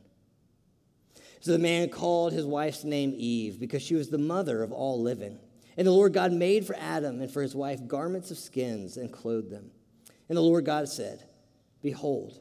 So 1.40 1.52
the 1.52 1.58
man 1.58 1.88
called 1.88 2.34
his 2.34 2.44
wife's 2.44 2.84
name 2.84 3.14
Eve 3.16 3.58
because 3.58 3.80
she 3.80 3.94
was 3.94 4.10
the 4.10 4.18
mother 4.18 4.62
of 4.62 4.72
all 4.72 5.00
living. 5.00 5.38
And 5.78 5.86
the 5.86 5.92
Lord 5.92 6.12
God 6.12 6.34
made 6.34 6.66
for 6.66 6.76
Adam 6.76 7.22
and 7.22 7.30
for 7.30 7.40
his 7.40 7.54
wife 7.54 7.86
garments 7.86 8.30
of 8.30 8.36
skins 8.36 8.98
and 8.98 9.10
clothed 9.10 9.48
them. 9.48 9.70
And 10.28 10.36
the 10.36 10.42
Lord 10.42 10.66
God 10.66 10.86
said, 10.86 11.24
Behold, 11.80 12.40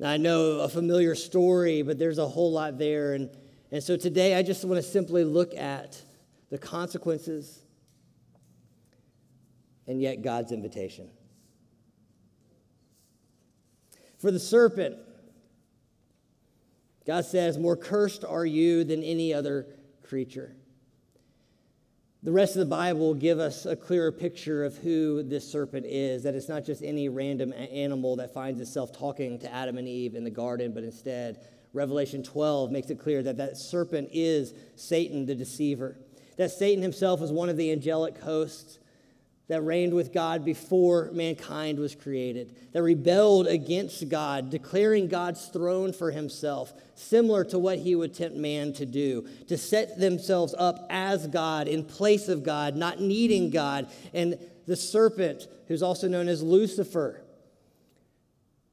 Now, 0.00 0.08
I 0.08 0.16
know 0.16 0.60
a 0.60 0.68
familiar 0.68 1.14
story, 1.14 1.82
but 1.82 1.98
there's 1.98 2.16
a 2.16 2.26
whole 2.26 2.50
lot 2.50 2.78
there. 2.78 3.12
And, 3.12 3.28
and 3.70 3.82
so 3.82 3.98
today 3.98 4.34
I 4.34 4.42
just 4.42 4.64
want 4.64 4.82
to 4.82 4.82
simply 4.82 5.24
look 5.24 5.54
at 5.54 6.00
the 6.48 6.56
consequences 6.56 7.60
and 9.86 10.00
yet 10.00 10.22
God's 10.22 10.52
invitation. 10.52 11.10
For 14.18 14.30
the 14.30 14.40
serpent, 14.40 14.96
God 17.06 17.26
says, 17.26 17.58
More 17.58 17.76
cursed 17.76 18.24
are 18.24 18.46
you 18.46 18.84
than 18.84 19.02
any 19.02 19.34
other 19.34 19.66
creature. 20.02 20.56
The 22.22 22.32
rest 22.32 22.54
of 22.54 22.60
the 22.60 22.66
Bible 22.66 23.00
will 23.00 23.14
give 23.14 23.38
us 23.38 23.64
a 23.64 23.74
clearer 23.74 24.12
picture 24.12 24.62
of 24.62 24.76
who 24.76 25.22
this 25.22 25.50
serpent 25.50 25.86
is, 25.86 26.22
that 26.24 26.34
it's 26.34 26.50
not 26.50 26.66
just 26.66 26.82
any 26.82 27.08
random 27.08 27.54
animal 27.54 28.16
that 28.16 28.34
finds 28.34 28.60
itself 28.60 28.92
talking 28.92 29.38
to 29.38 29.50
Adam 29.50 29.78
and 29.78 29.88
Eve 29.88 30.14
in 30.14 30.22
the 30.22 30.30
garden, 30.30 30.74
but 30.74 30.84
instead, 30.84 31.40
Revelation 31.72 32.22
12 32.22 32.70
makes 32.70 32.90
it 32.90 32.98
clear 32.98 33.22
that 33.22 33.38
that 33.38 33.56
serpent 33.56 34.10
is 34.12 34.52
Satan 34.76 35.24
the 35.24 35.34
deceiver, 35.34 35.96
that 36.36 36.50
Satan 36.50 36.82
himself 36.82 37.22
is 37.22 37.32
one 37.32 37.48
of 37.48 37.56
the 37.56 37.72
angelic 37.72 38.18
hosts 38.18 38.80
that 39.50 39.62
reigned 39.62 39.92
with 39.92 40.12
God 40.12 40.44
before 40.44 41.10
mankind 41.12 41.80
was 41.80 41.96
created, 41.96 42.54
that 42.72 42.84
rebelled 42.84 43.48
against 43.48 44.08
God, 44.08 44.48
declaring 44.48 45.08
God's 45.08 45.46
throne 45.46 45.92
for 45.92 46.12
himself, 46.12 46.72
similar 46.94 47.42
to 47.46 47.58
what 47.58 47.80
he 47.80 47.96
would 47.96 48.14
tempt 48.14 48.36
man 48.36 48.72
to 48.74 48.86
do, 48.86 49.26
to 49.48 49.58
set 49.58 49.98
themselves 49.98 50.54
up 50.56 50.86
as 50.88 51.26
God 51.26 51.66
in 51.66 51.82
place 51.84 52.28
of 52.28 52.44
God, 52.44 52.76
not 52.76 53.00
needing 53.00 53.50
God. 53.50 53.90
And 54.14 54.38
the 54.68 54.76
serpent, 54.76 55.48
who's 55.66 55.82
also 55.82 56.06
known 56.06 56.28
as 56.28 56.44
Lucifer, 56.44 57.20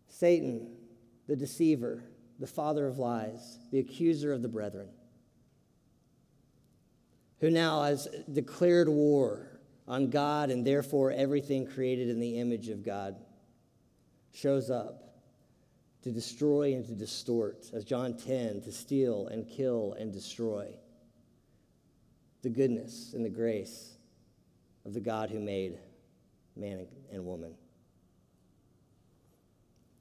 Satan, 0.09 0.75
the 1.25 1.35
deceiver, 1.35 2.03
the 2.37 2.45
father 2.45 2.85
of 2.85 2.99
lies, 2.99 3.57
the 3.71 3.79
accuser 3.79 4.31
of 4.31 4.43
the 4.43 4.47
brethren, 4.47 4.89
who 7.39 7.49
now 7.49 7.81
has 7.81 8.07
declared 8.31 8.87
war 8.87 9.46
on 9.87 10.09
God 10.09 10.49
and 10.49 10.65
therefore 10.65 11.11
everything 11.11 11.65
created 11.65 12.09
in 12.09 12.19
the 12.19 12.39
image 12.39 12.69
of 12.69 12.83
God 12.83 13.15
shows 14.33 14.69
up 14.69 15.03
to 16.03 16.11
destroy 16.11 16.73
and 16.73 16.85
to 16.85 16.93
distort, 16.93 17.65
as 17.73 17.83
John 17.83 18.15
10, 18.15 18.61
to 18.61 18.71
steal 18.71 19.27
and 19.27 19.47
kill 19.47 19.95
and 19.99 20.11
destroy 20.11 20.67
the 22.43 22.49
goodness 22.49 23.13
and 23.13 23.25
the 23.25 23.29
grace 23.29 23.97
of 24.85 24.93
the 24.93 24.99
God 24.99 25.29
who 25.29 25.39
made 25.39 25.79
man 26.55 26.87
and 27.11 27.25
woman. 27.25 27.53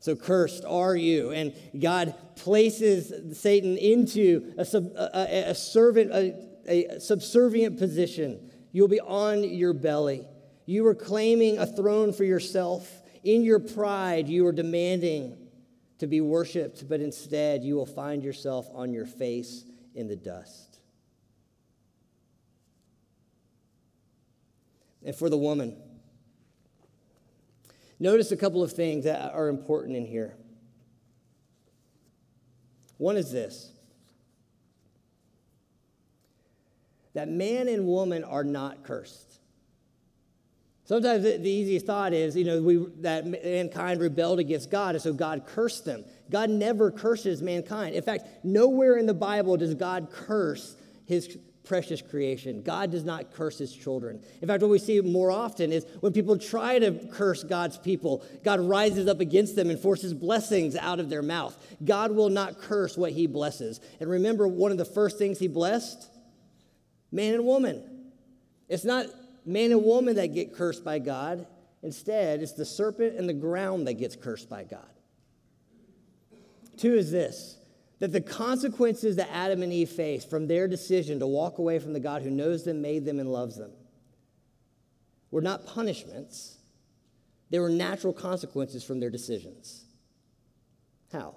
So 0.01 0.15
cursed 0.15 0.65
are 0.65 0.95
you. 0.95 1.33
And 1.33 1.53
God 1.81 2.15
places 2.37 3.37
Satan 3.37 3.77
into 3.77 4.55
a, 4.57 4.65
sub, 4.65 4.93
a, 4.95 5.51
a 5.51 5.55
servant, 5.55 6.13
a, 6.13 6.35
a 6.69 7.01
subservient 7.01 7.79
position 7.79 8.51
You'll 8.77 8.89
be 8.89 9.01
on 9.01 9.43
your 9.43 9.73
belly. 9.73 10.29
You 10.67 10.87
are 10.87 10.95
claiming 10.95 11.57
a 11.57 11.65
throne 11.65 12.13
for 12.13 12.25
yourself. 12.25 12.87
In 13.25 13.43
your 13.43 13.59
pride, 13.59 14.29
you 14.29 14.47
are 14.47 14.53
demanding 14.53 15.35
to 15.97 16.07
be 16.07 16.21
worshiped, 16.21 16.87
but 16.87 17.01
instead, 17.01 17.65
you 17.65 17.75
will 17.75 17.87
find 17.87 18.23
yourself 18.23 18.69
on 18.75 18.93
your 18.93 19.07
face 19.07 19.65
in 19.95 20.09
the 20.09 20.15
dust. 20.15 20.79
And 25.03 25.17
for 25.17 25.31
the 25.31 25.39
woman, 25.39 25.75
notice 27.99 28.31
a 28.31 28.37
couple 28.37 28.63
of 28.63 28.73
things 28.73 29.05
that 29.05 29.33
are 29.33 29.49
important 29.49 29.97
in 29.97 30.05
here. 30.05 30.37
One 32.99 33.17
is 33.17 33.33
this 33.33 33.73
that 37.17 37.31
man 37.31 37.67
and 37.67 37.87
woman 37.87 38.23
are 38.25 38.45
not 38.45 38.85
cursed. 38.85 39.41
Sometimes 40.85 41.25
the, 41.25 41.39
the 41.39 41.51
easiest 41.51 41.87
thought 41.87 42.13
is, 42.13 42.37
you 42.37 42.45
know, 42.45 42.61
we, 42.61 42.77
that 43.01 43.25
mankind 43.27 44.03
rebelled 44.03 44.39
against 44.39 44.71
God, 44.71 44.95
and 44.95 45.03
so 45.03 45.15
God 45.15 45.47
cursed 45.47 45.87
them. 45.87 46.05
God 46.31 46.51
never 46.51 46.91
curses 46.91 47.41
mankind. 47.41 47.95
In 47.95 48.03
fact, 48.03 48.45
nowhere 48.45 48.99
in 48.99 49.07
the 49.07 49.15
Bible 49.15 49.57
does 49.57 49.73
God 49.73 50.09
curse 50.13 50.77
his 51.07 51.39
precious 51.65 52.03
creation. 52.03 52.63
God 52.63 52.91
does 52.91 53.03
not 53.03 53.33
curse 53.33 53.57
his 53.57 53.73
children. 53.73 54.21
In 54.43 54.47
fact, 54.47 54.61
what 54.61 54.71
we 54.71 54.79
see 54.79 55.01
more 55.01 55.31
often 55.31 55.73
is 55.73 55.87
when 56.01 56.13
people 56.13 56.37
try 56.37 56.79
to 56.79 56.93
curse 57.11 57.43
God's 57.43 57.79
people, 57.79 58.25
God 58.45 58.61
rises 58.61 59.09
up 59.09 59.21
against 59.21 59.57
them 59.57 59.71
and 59.71 59.81
forces 59.81 60.13
blessings 60.13 60.77
out 60.77 61.01
of 61.01 61.09
their 61.09 61.23
mouth. 61.23 61.57
God 61.83 62.13
will 62.13 62.29
not 62.29 62.61
curse 62.61 62.99
what 62.99 63.13
he 63.13 63.27
blesses. 63.27 63.81
And 64.01 64.11
remember, 64.11 64.47
one 64.47 64.71
of 64.71 64.77
the 64.77 64.85
first 64.85 65.17
things 65.17 65.39
he 65.39 65.49
blessed 65.49 66.11
man 67.17 67.35
and 67.35 67.45
woman. 67.45 67.83
It's 68.69 68.85
not 68.85 69.07
man 69.45 69.73
and 69.73 69.83
woman 69.83 70.17
that 70.17 70.29
get 70.29 70.55
cursed 70.55 70.85
by 70.85 71.01
God. 71.01 71.47
Instead, 71.83 72.43
it's 72.43 72.53
the 72.53 72.65
serpent 72.65 73.17
and 73.17 73.29
the 73.29 73.35
ground 73.35 73.87
that 73.87 73.95
gets 73.95 74.15
cursed 74.15 74.49
by 74.49 74.65
God. 74.65 74.87
Two 76.77 76.95
is 76.95 77.11
this 77.11 77.55
that 77.99 78.13
the 78.13 78.21
consequences 78.21 79.17
that 79.17 79.31
Adam 79.33 79.63
and 79.63 79.73
Eve 79.73 79.89
faced 79.89 80.29
from 80.29 80.47
their 80.47 80.69
decision 80.69 81.19
to 81.19 81.27
walk 81.27 81.57
away 81.57 81.79
from 81.79 81.95
the 81.95 82.01
God 82.01 82.21
who 82.21 82.29
knows 82.29 82.63
them, 82.63 82.83
made 82.83 83.07
them, 83.07 83.19
and 83.19 83.33
loves 83.33 83.57
them 83.57 83.73
were 85.31 85.41
not 85.41 85.67
punishments, 85.67 86.59
they 87.49 87.59
were 87.59 87.71
natural 87.71 88.13
consequences 88.13 88.85
from 88.85 89.01
their 89.01 89.09
decisions. 89.09 89.85
How? 91.11 91.37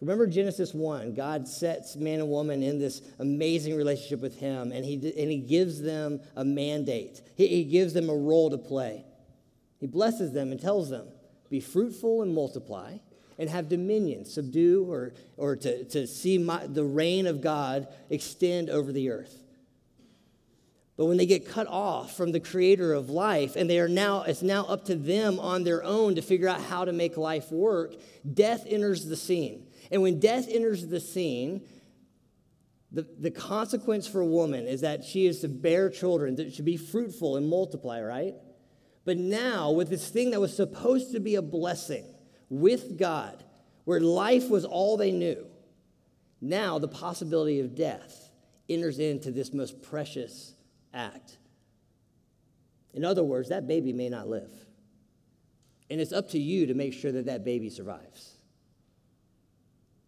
Remember 0.00 0.26
Genesis 0.26 0.72
1. 0.72 1.14
God 1.14 1.48
sets 1.48 1.96
man 1.96 2.20
and 2.20 2.28
woman 2.28 2.62
in 2.62 2.78
this 2.78 3.02
amazing 3.18 3.76
relationship 3.76 4.20
with 4.20 4.38
Him, 4.38 4.70
and 4.70 4.84
He, 4.84 4.94
and 4.94 5.30
he 5.30 5.38
gives 5.38 5.80
them 5.80 6.20
a 6.36 6.44
mandate. 6.44 7.20
He, 7.36 7.48
he 7.48 7.64
gives 7.64 7.94
them 7.94 8.08
a 8.08 8.14
role 8.14 8.50
to 8.50 8.58
play. 8.58 9.04
He 9.80 9.86
blesses 9.86 10.32
them 10.32 10.52
and 10.52 10.60
tells 10.60 10.88
them, 10.88 11.08
Be 11.50 11.60
fruitful 11.60 12.22
and 12.22 12.32
multiply, 12.32 12.98
and 13.38 13.50
have 13.50 13.68
dominion, 13.68 14.24
subdue, 14.24 14.84
or, 14.88 15.14
or 15.36 15.56
to, 15.56 15.84
to 15.84 16.06
see 16.06 16.38
my, 16.38 16.66
the 16.66 16.84
reign 16.84 17.26
of 17.26 17.40
God 17.40 17.88
extend 18.08 18.70
over 18.70 18.92
the 18.92 19.10
earth. 19.10 19.36
But 20.96 21.06
when 21.06 21.16
they 21.16 21.26
get 21.26 21.48
cut 21.48 21.68
off 21.68 22.16
from 22.16 22.32
the 22.32 22.40
creator 22.40 22.92
of 22.92 23.08
life 23.08 23.54
and 23.54 23.70
they 23.70 23.78
are 23.78 23.88
now, 23.88 24.22
it's 24.22 24.42
now 24.42 24.64
up 24.64 24.84
to 24.86 24.96
them 24.96 25.38
on 25.38 25.62
their 25.62 25.84
own 25.84 26.16
to 26.16 26.22
figure 26.22 26.48
out 26.48 26.60
how 26.60 26.84
to 26.84 26.92
make 26.92 27.16
life 27.16 27.52
work, 27.52 27.94
death 28.34 28.64
enters 28.66 29.04
the 29.04 29.16
scene. 29.16 29.67
And 29.90 30.02
when 30.02 30.20
death 30.20 30.46
enters 30.48 30.86
the 30.86 31.00
scene, 31.00 31.62
the, 32.90 33.06
the 33.18 33.30
consequence 33.30 34.06
for 34.06 34.20
a 34.20 34.26
woman 34.26 34.66
is 34.66 34.80
that 34.80 35.04
she 35.04 35.26
is 35.26 35.40
to 35.40 35.48
bear 35.48 35.90
children, 35.90 36.36
that 36.36 36.54
should 36.54 36.64
be 36.64 36.76
fruitful 36.76 37.36
and 37.36 37.48
multiply, 37.48 38.00
right? 38.00 38.34
But 39.04 39.18
now, 39.18 39.70
with 39.70 39.88
this 39.88 40.08
thing 40.08 40.30
that 40.30 40.40
was 40.40 40.54
supposed 40.54 41.12
to 41.12 41.20
be 41.20 41.34
a 41.34 41.42
blessing 41.42 42.04
with 42.48 42.98
God, 42.98 43.44
where 43.84 44.00
life 44.00 44.48
was 44.48 44.64
all 44.64 44.96
they 44.96 45.12
knew, 45.12 45.46
now 46.40 46.78
the 46.78 46.88
possibility 46.88 47.60
of 47.60 47.74
death 47.74 48.30
enters 48.68 48.98
into 48.98 49.30
this 49.30 49.52
most 49.52 49.82
precious 49.82 50.54
act. 50.92 51.38
In 52.94 53.04
other 53.04 53.24
words, 53.24 53.48
that 53.48 53.66
baby 53.66 53.92
may 53.92 54.08
not 54.08 54.28
live. 54.28 54.50
And 55.90 56.00
it's 56.00 56.12
up 56.12 56.30
to 56.30 56.38
you 56.38 56.66
to 56.66 56.74
make 56.74 56.92
sure 56.92 57.12
that 57.12 57.26
that 57.26 57.44
baby 57.44 57.70
survives. 57.70 58.37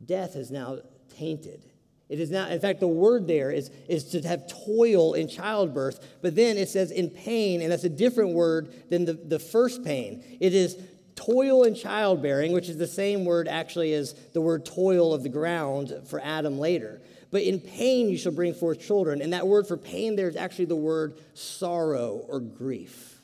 Death 0.04 0.37
is 0.37 0.50
now 0.50 0.78
tainted. 1.16 1.64
It 2.09 2.19
is 2.19 2.30
now, 2.30 2.49
in 2.49 2.59
fact, 2.61 2.80
the 2.80 2.88
word 2.88 3.28
there 3.28 3.52
is, 3.52 3.71
is 3.88 4.04
to 4.11 4.23
have 4.23 4.49
toil 4.66 5.14
in 5.14 5.28
childbirth, 5.28 6.19
but 6.23 6.35
then 6.35 6.57
it 6.57 6.69
says 6.69 6.90
in 6.90 7.09
pain, 7.09 7.62
and 7.62 7.71
that's 7.71 7.85
a 7.85 7.88
different 7.88 8.35
word 8.35 8.90
than 8.90 9.04
the, 9.04 9.12
the 9.12 9.38
first 9.38 9.85
pain. 9.85 10.25
It 10.40 10.52
is 10.52 10.76
toil 11.14 11.62
in 11.64 11.75
childbearing, 11.75 12.52
which 12.52 12.69
is 12.69 12.78
the 12.78 12.87
same 12.87 13.25
word 13.25 13.47
actually 13.47 13.92
as 13.92 14.14
the 14.33 14.40
word 14.40 14.64
toil 14.64 15.14
of 15.14 15.23
the 15.23 15.28
ground 15.28 15.92
for 16.09 16.21
Adam 16.21 16.59
later. 16.59 17.00
But 17.30 17.42
in 17.42 17.61
pain 17.61 18.09
you 18.09 18.19
shall 18.19 18.33
bring 18.33 18.54
forth 18.54 18.80
children. 18.80 19.23
And 19.23 19.33
that 19.33 19.47
word 19.47 19.66
for 19.66 19.76
pain 19.76 20.16
there 20.16 20.28
is 20.28 20.37
actually 20.37 20.64
the 20.64 20.76
word 20.76 21.21
sorrow 21.35 22.25
or 22.28 22.40
grief. 22.40 23.21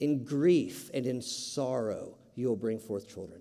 In 0.00 0.24
grief 0.24 0.90
and 0.92 1.06
in 1.06 1.22
sorrow 1.22 2.18
you 2.34 2.48
will 2.48 2.56
bring 2.56 2.78
forth 2.78 3.08
children. 3.08 3.40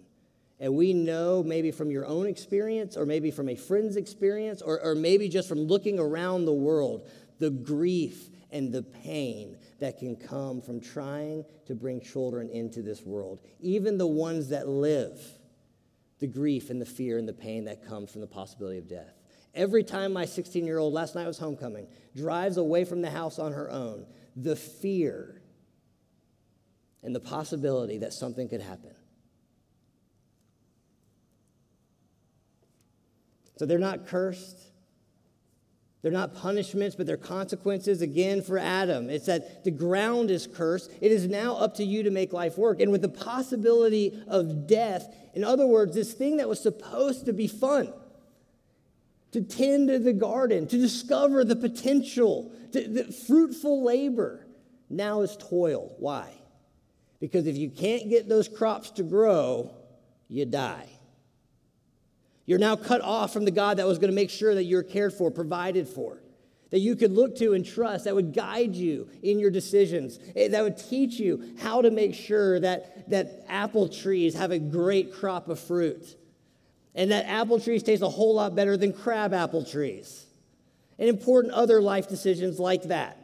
And 0.60 0.74
we 0.74 0.94
know 0.94 1.44
maybe 1.44 1.72
from 1.72 1.92
your 1.92 2.06
own 2.06 2.26
experience, 2.26 2.98
or 2.98 3.06
maybe 3.06 3.30
from 3.30 3.50
a 3.50 3.56
friend's 3.56 3.96
experience, 3.96 4.62
or, 4.62 4.82
or 4.82 4.96
maybe 4.96 5.30
just 5.30 5.48
from 5.48 5.60
looking 5.60 6.00
around 6.00 6.46
the 6.46 6.54
world, 6.54 7.08
the 7.40 7.52
grief 7.52 8.30
and 8.52 8.74
the 8.74 8.82
pain 8.82 9.58
that 9.80 10.00
can 10.00 10.16
come 10.16 10.62
from 10.62 10.80
trying 10.80 11.46
to 11.66 11.76
bring 11.76 12.02
children 12.02 12.50
into 12.50 12.82
this 12.82 13.04
world, 13.04 13.42
even 13.60 13.98
the 13.98 14.08
ones 14.08 14.50
that 14.50 14.68
live, 14.68 15.20
the 16.20 16.28
grief 16.28 16.70
and 16.70 16.82
the 16.82 16.86
fear 16.86 17.20
and 17.20 17.28
the 17.28 17.34
pain 17.34 17.66
that 17.66 17.86
comes 17.86 18.12
from 18.12 18.22
the 18.22 18.28
possibility 18.28 18.80
of 18.80 18.88
death. 18.88 19.14
Every 19.54 19.84
time 19.84 20.14
my 20.14 20.26
16 20.26 20.66
year 20.66 20.78
old, 20.78 20.94
last 20.94 21.16
night 21.16 21.28
was 21.28 21.38
homecoming, 21.38 21.88
drives 22.16 22.58
away 22.58 22.86
from 22.86 23.02
the 23.02 23.10
house 23.10 23.38
on 23.38 23.54
her 23.54 23.70
own, 23.70 24.06
the 24.36 24.56
fear 24.56 25.42
and 27.04 27.14
the 27.14 27.20
possibility 27.20 28.00
that 28.00 28.14
something 28.14 28.50
could 28.50 28.62
happen. 28.62 28.92
So 33.58 33.66
they're 33.66 33.80
not 33.80 34.08
cursed. 34.08 34.58
They're 36.02 36.12
not 36.12 36.36
punishments, 36.36 36.96
but 36.96 37.08
they're 37.08 37.18
consequences 37.18 38.02
again 38.02 38.42
for 38.42 38.58
Adam. 38.58 39.10
It's 39.10 39.26
that 39.26 39.64
the 39.64 39.72
ground 39.72 40.30
is 40.30 40.48
cursed. 40.48 40.92
It 41.02 41.12
is 41.12 41.28
now 41.28 41.56
up 41.56 41.76
to 41.76 41.84
you 41.84 42.04
to 42.04 42.12
make 42.12 42.32
life 42.32 42.58
work. 42.58 42.80
And 42.80 42.92
with 42.92 43.02
the 43.02 43.10
possibility 43.10 44.24
of 44.28 44.68
death, 44.68 45.14
in 45.34 45.44
other 45.44 45.66
words, 45.66 45.96
this 45.96 46.14
thing 46.14 46.38
that 46.38 46.48
was 46.48 46.62
supposed 46.62 47.26
to 47.26 47.34
be 47.34 47.48
fun, 47.48 47.92
to 49.32 49.42
tend 49.42 49.90
to 49.90 50.00
the 50.00 50.14
garden, 50.14 50.68
to 50.68 50.78
discover 50.78 51.44
the 51.44 51.56
potential, 51.56 52.52
to, 52.72 52.88
the 52.88 53.12
fruitful 53.12 53.84
labor, 53.84 54.46
now 54.90 55.22
is 55.22 55.36
toil. 55.36 55.96
Why? 56.00 56.32
Because 57.20 57.48
if 57.48 57.58
you 57.58 57.70
can't 57.70 58.08
get 58.10 58.30
those 58.30 58.48
crops 58.48 58.92
to 58.92 59.04
grow, 59.04 59.72
you 60.30 60.46
die. 60.46 60.88
You're 62.48 62.58
now 62.58 62.76
cut 62.76 63.02
off 63.02 63.32
from 63.32 63.46
the 63.46 63.52
God 63.52 63.78
that 63.78 63.86
was 63.86 64.00
going 64.00 64.10
to 64.10 64.16
make 64.16 64.32
sure 64.32 64.56
that 64.56 64.64
you're 64.64 64.82
cared 64.82 65.14
for, 65.14 65.30
provided 65.30 65.88
for, 65.88 66.24
that 66.72 66.80
you 66.80 66.96
could 66.96 67.12
look 67.12 67.36
to 67.36 67.54
and 67.54 67.64
trust, 67.64 68.06
that 68.06 68.16
would 68.16 68.34
guide 68.34 68.76
you 68.76 69.08
in 69.22 69.38
your 69.38 69.52
decisions, 69.52 70.18
eh, 70.36 70.48
that 70.48 70.64
would 70.64 70.78
teach 70.78 71.20
you 71.20 71.56
how 71.60 71.84
to 71.84 71.92
make 71.92 72.16
sure 72.16 72.60
that, 72.60 73.08
that 73.12 73.46
apple 73.48 73.88
trees 73.88 74.34
have 74.34 74.50
a 74.50 74.58
great 74.58 75.14
crop 75.14 75.48
of 75.48 75.60
fruit 75.60 76.18
and 76.98 77.12
that 77.12 77.28
apple 77.28 77.60
trees 77.60 77.84
taste 77.84 78.02
a 78.02 78.10
whole 78.10 78.34
lot 78.34 78.56
better 78.56 78.76
than 78.76 78.92
crab 78.92 79.32
apple 79.32 79.64
trees, 79.64 80.26
and 80.98 81.08
important 81.08 81.54
other 81.54 81.80
life 81.80 82.10
decisions 82.10 82.60
like 82.60 82.84
that. 82.84 83.18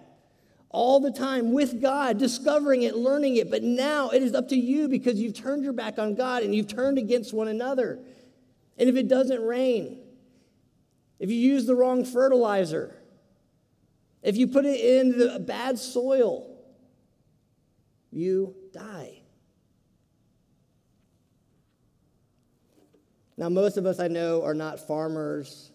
All 0.69 0.99
the 0.99 1.11
time 1.11 1.53
with 1.53 1.81
God, 1.81 2.19
discovering 2.19 2.83
it, 2.83 2.95
learning 2.95 3.35
it, 3.37 3.49
but 3.49 3.63
now 3.63 4.09
it 4.11 4.21
is 4.21 4.35
up 4.35 4.47
to 4.49 4.55
you 4.55 4.87
because 4.87 5.19
you've 5.19 5.33
turned 5.33 5.63
your 5.63 5.73
back 5.73 5.97
on 5.97 6.13
God 6.13 6.43
and 6.43 6.53
you've 6.53 6.67
turned 6.67 6.99
against 6.99 7.33
one 7.33 7.47
another. 7.47 7.99
And 8.77 8.89
if 8.89 8.95
it 8.95 9.07
doesn't 9.07 9.41
rain, 9.41 9.99
if 11.19 11.29
you 11.29 11.35
use 11.35 11.65
the 11.65 11.75
wrong 11.75 12.03
fertilizer, 12.05 12.95
if 14.21 14.37
you 14.37 14.47
put 14.47 14.65
it 14.65 14.79
in 14.79 15.17
the 15.17 15.39
bad 15.39 15.77
soil, 15.77 16.57
you 18.11 18.55
die. 18.73 19.19
Now, 23.35 23.49
most 23.49 23.77
of 23.77 23.85
us 23.85 23.99
I 23.99 24.07
know 24.07 24.43
are 24.43 24.53
not 24.53 24.79
farmers, 24.79 25.71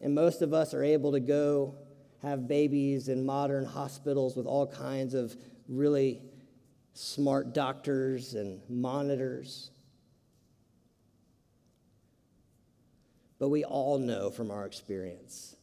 and 0.00 0.14
most 0.14 0.42
of 0.42 0.54
us 0.54 0.72
are 0.74 0.82
able 0.82 1.12
to 1.12 1.20
go 1.20 1.74
have 2.22 2.48
babies 2.48 3.08
in 3.08 3.24
modern 3.24 3.64
hospitals 3.64 4.36
with 4.36 4.46
all 4.46 4.66
kinds 4.66 5.14
of 5.14 5.36
really 5.68 6.22
smart 6.94 7.52
doctors 7.52 8.34
and 8.34 8.60
monitors. 8.68 9.70
But 13.38 13.48
we 13.48 13.64
all 13.64 13.98
know 13.98 14.30
from 14.30 14.50
our 14.50 14.66
experience 14.66 15.56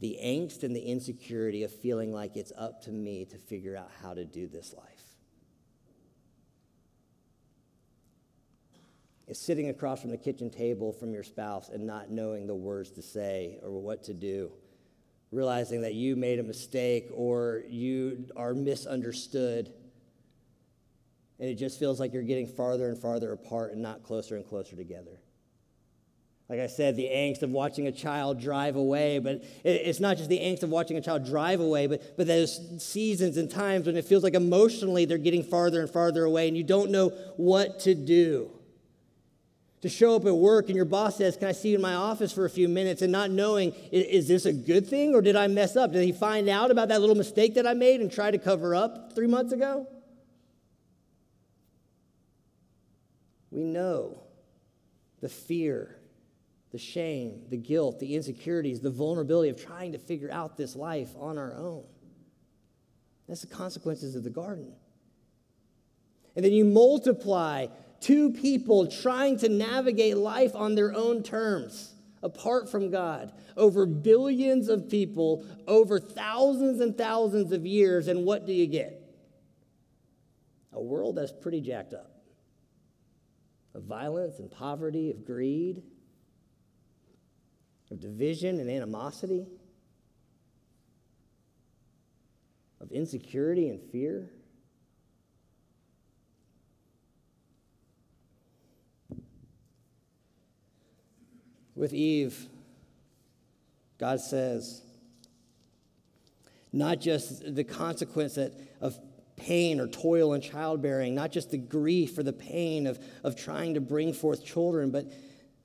the 0.00 0.18
angst 0.22 0.64
and 0.64 0.74
the 0.74 0.80
insecurity 0.80 1.62
of 1.62 1.72
feeling 1.72 2.12
like 2.12 2.36
it's 2.36 2.52
up 2.58 2.82
to 2.82 2.90
me 2.90 3.24
to 3.26 3.38
figure 3.38 3.76
out 3.76 3.90
how 4.02 4.12
to 4.14 4.24
do 4.24 4.48
this 4.48 4.74
life. 4.74 5.02
is 9.32 9.38
sitting 9.38 9.70
across 9.70 10.02
from 10.02 10.10
the 10.10 10.16
kitchen 10.18 10.50
table 10.50 10.92
from 10.92 11.14
your 11.14 11.22
spouse 11.22 11.70
and 11.70 11.86
not 11.86 12.10
knowing 12.10 12.46
the 12.46 12.54
words 12.54 12.90
to 12.90 13.00
say 13.00 13.58
or 13.62 13.70
what 13.70 14.04
to 14.04 14.12
do. 14.12 14.52
Realizing 15.30 15.80
that 15.80 15.94
you 15.94 16.16
made 16.16 16.38
a 16.38 16.42
mistake 16.42 17.08
or 17.14 17.62
you 17.66 18.26
are 18.36 18.52
misunderstood. 18.52 19.72
And 21.40 21.48
it 21.48 21.54
just 21.54 21.78
feels 21.78 21.98
like 21.98 22.12
you're 22.12 22.22
getting 22.22 22.46
farther 22.46 22.90
and 22.90 22.98
farther 22.98 23.32
apart 23.32 23.72
and 23.72 23.80
not 23.80 24.02
closer 24.02 24.36
and 24.36 24.46
closer 24.46 24.76
together. 24.76 25.18
Like 26.52 26.60
I 26.60 26.66
said, 26.66 26.96
the 26.96 27.08
angst 27.10 27.42
of 27.42 27.48
watching 27.48 27.86
a 27.86 27.92
child 27.92 28.38
drive 28.38 28.76
away, 28.76 29.18
but 29.20 29.42
it's 29.64 30.00
not 30.00 30.18
just 30.18 30.28
the 30.28 30.38
angst 30.38 30.62
of 30.62 30.68
watching 30.68 30.98
a 30.98 31.00
child 31.00 31.24
drive 31.24 31.60
away, 31.60 31.86
but, 31.86 32.14
but 32.18 32.26
those 32.26 32.60
seasons 32.76 33.38
and 33.38 33.50
times 33.50 33.86
when 33.86 33.96
it 33.96 34.04
feels 34.04 34.22
like 34.22 34.34
emotionally 34.34 35.06
they're 35.06 35.16
getting 35.16 35.42
farther 35.42 35.80
and 35.80 35.88
farther 35.88 36.24
away 36.24 36.48
and 36.48 36.54
you 36.54 36.62
don't 36.62 36.90
know 36.90 37.08
what 37.38 37.80
to 37.80 37.94
do 37.94 38.50
to 39.80 39.88
show 39.88 40.14
up 40.14 40.26
at 40.26 40.36
work 40.36 40.66
and 40.66 40.76
your 40.76 40.84
boss 40.84 41.16
says, 41.16 41.38
Can 41.38 41.48
I 41.48 41.52
see 41.52 41.70
you 41.70 41.76
in 41.76 41.80
my 41.80 41.94
office 41.94 42.34
for 42.34 42.44
a 42.44 42.50
few 42.50 42.68
minutes? 42.68 43.00
And 43.00 43.10
not 43.10 43.30
knowing, 43.30 43.72
is, 43.90 44.28
this 44.28 44.44
a 44.44 44.52
good 44.52 44.86
thing 44.86 45.14
or 45.14 45.22
did 45.22 45.36
I 45.36 45.46
mess 45.46 45.74
up? 45.74 45.90
Did 45.92 46.04
he 46.04 46.12
find 46.12 46.50
out 46.50 46.70
about 46.70 46.88
that 46.88 47.00
little 47.00 47.16
mistake 47.16 47.54
that 47.54 47.66
I 47.66 47.72
made 47.72 48.02
and 48.02 48.12
try 48.12 48.30
to 48.30 48.36
cover 48.36 48.74
up 48.74 49.14
three 49.14 49.26
months 49.26 49.54
ago? 49.54 49.88
We 53.50 53.62
know 53.62 54.18
the 55.22 55.30
fear, 55.30 55.96
the 56.72 56.78
shame, 56.78 57.42
the 57.50 57.56
guilt, 57.56 58.00
the 58.00 58.14
insecurities, 58.14 58.80
the 58.80 58.90
vulnerability 58.90 59.50
of 59.50 59.62
trying 59.62 59.92
to 59.92 59.98
figure 59.98 60.30
out 60.32 60.56
this 60.56 60.74
life 60.74 61.10
on 61.18 61.36
our 61.36 61.54
own. 61.54 61.84
That's 63.28 63.42
the 63.42 63.54
consequences 63.54 64.16
of 64.16 64.24
the 64.24 64.30
garden. 64.30 64.72
And 66.34 66.44
then 66.44 66.52
you 66.52 66.64
multiply 66.64 67.66
two 68.00 68.32
people 68.32 68.86
trying 68.86 69.38
to 69.38 69.50
navigate 69.50 70.16
life 70.16 70.56
on 70.56 70.74
their 70.74 70.94
own 70.94 71.22
terms, 71.22 71.94
apart 72.22 72.70
from 72.70 72.90
God, 72.90 73.32
over 73.56 73.84
billions 73.84 74.68
of 74.68 74.88
people, 74.88 75.44
over 75.68 76.00
thousands 76.00 76.80
and 76.80 76.96
thousands 76.96 77.52
of 77.52 77.66
years, 77.66 78.08
and 78.08 78.24
what 78.24 78.46
do 78.46 78.52
you 78.54 78.66
get? 78.66 78.98
A 80.72 80.80
world 80.80 81.16
that's 81.16 81.32
pretty 81.32 81.60
jacked 81.60 81.92
up 81.92 82.08
of 83.74 83.84
violence 83.84 84.38
and 84.38 84.50
poverty, 84.50 85.10
of 85.10 85.24
greed, 85.24 85.82
of 87.92 88.00
division 88.00 88.58
and 88.58 88.70
animosity, 88.70 89.46
of 92.80 92.90
insecurity 92.90 93.68
and 93.68 93.78
fear. 93.92 94.30
With 101.74 101.92
Eve, 101.92 102.46
God 103.98 104.20
says, 104.20 104.80
not 106.72 106.98
just 106.98 107.54
the 107.54 107.64
consequence 107.64 108.36
that, 108.36 108.52
of 108.80 108.98
pain 109.36 109.80
or 109.80 109.86
toil 109.86 110.32
in 110.32 110.40
childbearing, 110.40 111.14
not 111.14 111.30
just 111.30 111.50
the 111.50 111.58
grief 111.58 112.16
or 112.16 112.22
the 112.22 112.32
pain 112.32 112.86
of, 112.86 112.98
of 113.22 113.36
trying 113.36 113.74
to 113.74 113.82
bring 113.82 114.14
forth 114.14 114.42
children, 114.42 114.90
but 114.90 115.12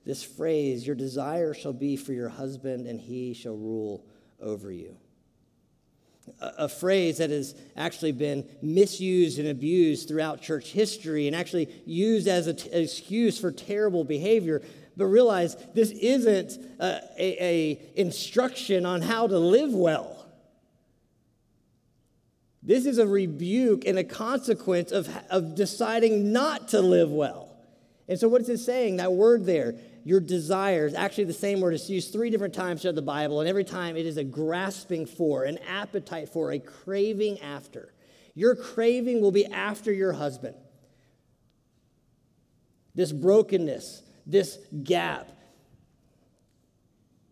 this 0.08 0.22
phrase, 0.22 0.86
your 0.86 0.96
desire 0.96 1.52
shall 1.52 1.74
be 1.74 1.94
for 1.94 2.14
your 2.14 2.30
husband, 2.30 2.86
and 2.86 2.98
he 2.98 3.34
shall 3.34 3.54
rule 3.54 4.06
over 4.40 4.72
you. 4.72 4.96
A, 6.40 6.52
a 6.60 6.68
phrase 6.68 7.18
that 7.18 7.28
has 7.28 7.54
actually 7.76 8.12
been 8.12 8.48
misused 8.62 9.38
and 9.38 9.48
abused 9.48 10.08
throughout 10.08 10.40
church 10.40 10.70
history 10.70 11.26
and 11.26 11.36
actually 11.36 11.68
used 11.84 12.26
as 12.26 12.46
an 12.46 12.56
excuse 12.72 13.38
for 13.38 13.52
terrible 13.52 14.02
behavior. 14.02 14.62
But 14.96 15.08
realize 15.08 15.56
this 15.74 15.90
isn't 15.90 16.56
a, 16.80 17.02
a, 17.18 17.44
a 17.44 17.80
instruction 17.94 18.86
on 18.86 19.02
how 19.02 19.26
to 19.26 19.38
live 19.38 19.74
well. 19.74 20.24
This 22.62 22.86
is 22.86 22.96
a 22.96 23.06
rebuke 23.06 23.84
and 23.84 23.98
a 23.98 24.04
consequence 24.04 24.90
of, 24.90 25.14
of 25.28 25.54
deciding 25.54 26.32
not 26.32 26.68
to 26.68 26.80
live 26.80 27.10
well. 27.10 27.48
And 28.08 28.18
so, 28.18 28.26
what 28.26 28.40
is 28.40 28.48
it 28.48 28.58
saying? 28.58 28.96
That 28.96 29.12
word 29.12 29.44
there, 29.44 29.74
your 30.08 30.20
desires, 30.20 30.94
actually 30.94 31.24
the 31.24 31.34
same 31.34 31.60
word 31.60 31.74
is 31.74 31.90
used 31.90 32.14
three 32.14 32.30
different 32.30 32.54
times 32.54 32.80
throughout 32.80 32.94
the 32.94 33.02
Bible, 33.02 33.40
and 33.40 33.48
every 33.48 33.62
time 33.62 33.94
it 33.94 34.06
is 34.06 34.16
a 34.16 34.24
grasping 34.24 35.04
for, 35.04 35.44
an 35.44 35.58
appetite 35.68 36.30
for, 36.30 36.50
a 36.50 36.58
craving 36.58 37.38
after. 37.40 37.92
Your 38.34 38.56
craving 38.56 39.20
will 39.20 39.32
be 39.32 39.44
after 39.44 39.92
your 39.92 40.14
husband. 40.14 40.54
This 42.94 43.12
brokenness, 43.12 44.02
this 44.24 44.58
gap, 44.82 45.30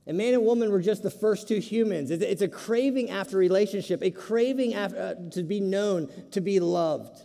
and 0.06 0.18
man 0.18 0.34
and 0.34 0.44
woman 0.44 0.70
were 0.70 0.82
just 0.82 1.02
the 1.02 1.10
first 1.10 1.48
two 1.48 1.58
humans. 1.58 2.10
It's 2.10 2.42
a 2.42 2.46
craving 2.46 3.08
after 3.08 3.38
relationship, 3.38 4.02
a 4.02 4.10
craving 4.10 4.74
after, 4.74 4.98
uh, 4.98 5.30
to 5.30 5.42
be 5.42 5.60
known, 5.60 6.10
to 6.32 6.42
be 6.42 6.60
loved. 6.60 7.22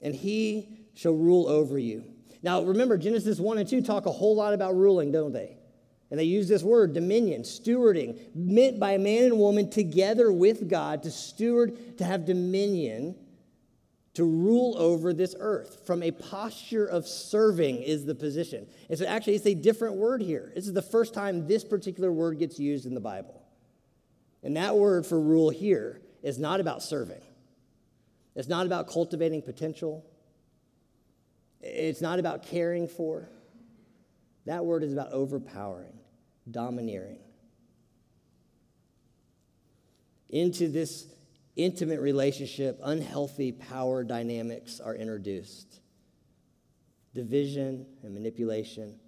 And 0.00 0.14
he 0.14 0.86
shall 0.94 1.12
rule 1.12 1.48
over 1.48 1.76
you. 1.76 2.04
Now, 2.42 2.62
remember, 2.62 2.96
Genesis 2.96 3.38
1 3.38 3.58
and 3.58 3.68
2 3.68 3.82
talk 3.82 4.06
a 4.06 4.12
whole 4.12 4.34
lot 4.34 4.54
about 4.54 4.74
ruling, 4.74 5.12
don't 5.12 5.32
they? 5.32 5.56
And 6.10 6.18
they 6.18 6.24
use 6.24 6.48
this 6.48 6.62
word, 6.62 6.92
dominion, 6.92 7.42
stewarding, 7.42 8.18
meant 8.34 8.80
by 8.80 8.92
a 8.92 8.98
man 8.98 9.24
and 9.24 9.38
woman 9.38 9.70
together 9.70 10.32
with 10.32 10.68
God 10.68 11.04
to 11.04 11.10
steward, 11.10 11.98
to 11.98 12.04
have 12.04 12.24
dominion 12.24 13.14
to 14.14 14.24
rule 14.24 14.76
over 14.76 15.12
this 15.12 15.36
earth. 15.38 15.82
From 15.86 16.02
a 16.02 16.10
posture 16.10 16.84
of 16.84 17.06
serving 17.06 17.82
is 17.82 18.04
the 18.04 18.14
position. 18.14 18.66
And 18.88 18.98
so 18.98 19.06
actually, 19.06 19.36
it's 19.36 19.46
a 19.46 19.54
different 19.54 19.96
word 19.96 20.20
here. 20.20 20.50
This 20.54 20.66
is 20.66 20.72
the 20.72 20.82
first 20.82 21.14
time 21.14 21.46
this 21.46 21.62
particular 21.62 22.10
word 22.10 22.38
gets 22.38 22.58
used 22.58 22.86
in 22.86 22.94
the 22.94 23.00
Bible. 23.00 23.40
And 24.42 24.56
that 24.56 24.76
word 24.76 25.06
for 25.06 25.20
rule 25.20 25.50
here 25.50 26.00
is 26.22 26.38
not 26.38 26.60
about 26.60 26.82
serving, 26.82 27.22
it's 28.34 28.48
not 28.48 28.66
about 28.66 28.88
cultivating 28.88 29.42
potential, 29.42 30.04
it's 31.60 32.00
not 32.00 32.18
about 32.18 32.44
caring 32.44 32.88
for. 32.88 33.28
That 34.46 34.64
word 34.64 34.82
is 34.82 34.92
about 34.92 35.12
overpowering, 35.12 35.98
domineering. 36.50 37.18
Into 40.28 40.68
this 40.68 41.06
intimate 41.56 42.00
relationship, 42.00 42.80
unhealthy 42.82 43.52
power 43.52 44.04
dynamics 44.04 44.80
are 44.80 44.94
introduced 44.94 45.80
division 47.14 47.86
and 48.02 48.14
manipulation. 48.14 48.98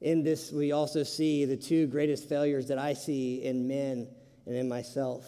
In 0.00 0.22
this, 0.22 0.52
we 0.52 0.72
also 0.72 1.02
see 1.02 1.44
the 1.44 1.56
two 1.56 1.86
greatest 1.88 2.28
failures 2.28 2.68
that 2.68 2.78
I 2.78 2.94
see 2.94 3.42
in 3.42 3.66
men 3.66 4.08
and 4.46 4.54
in 4.54 4.68
myself. 4.68 5.26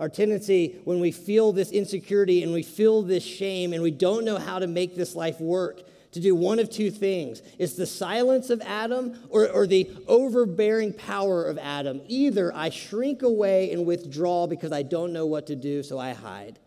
Our 0.00 0.08
tendency, 0.08 0.80
when 0.84 0.98
we 0.98 1.12
feel 1.12 1.52
this 1.52 1.70
insecurity 1.70 2.42
and 2.42 2.52
we 2.52 2.62
feel 2.62 3.02
this 3.02 3.22
shame 3.22 3.74
and 3.74 3.82
we 3.82 3.90
don't 3.90 4.24
know 4.24 4.38
how 4.38 4.58
to 4.58 4.66
make 4.66 4.96
this 4.96 5.14
life 5.14 5.38
work, 5.40 5.82
to 6.12 6.20
do 6.20 6.34
one 6.34 6.58
of 6.58 6.68
two 6.68 6.90
things 6.90 7.40
it's 7.58 7.74
the 7.74 7.86
silence 7.86 8.50
of 8.50 8.60
Adam 8.62 9.16
or, 9.28 9.48
or 9.48 9.66
the 9.66 9.88
overbearing 10.08 10.92
power 10.92 11.44
of 11.44 11.58
Adam. 11.58 12.00
Either 12.08 12.52
I 12.54 12.70
shrink 12.70 13.22
away 13.22 13.72
and 13.72 13.86
withdraw 13.86 14.46
because 14.46 14.72
I 14.72 14.82
don't 14.82 15.12
know 15.12 15.26
what 15.26 15.46
to 15.48 15.54
do, 15.54 15.82
so 15.82 15.98
I 15.98 16.14
hide 16.14 16.58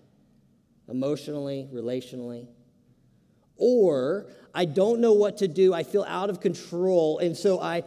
emotionally, 0.87 1.67
relationally. 1.73 2.47
Or 3.57 4.27
I 4.53 4.65
don't 4.65 4.99
know 4.99 5.13
what 5.13 5.37
to 5.37 5.47
do, 5.47 5.73
I 5.73 5.83
feel 5.83 6.05
out 6.07 6.29
of 6.29 6.39
control, 6.39 7.17
and 7.19 7.35
so 7.35 7.59
I 7.59 7.83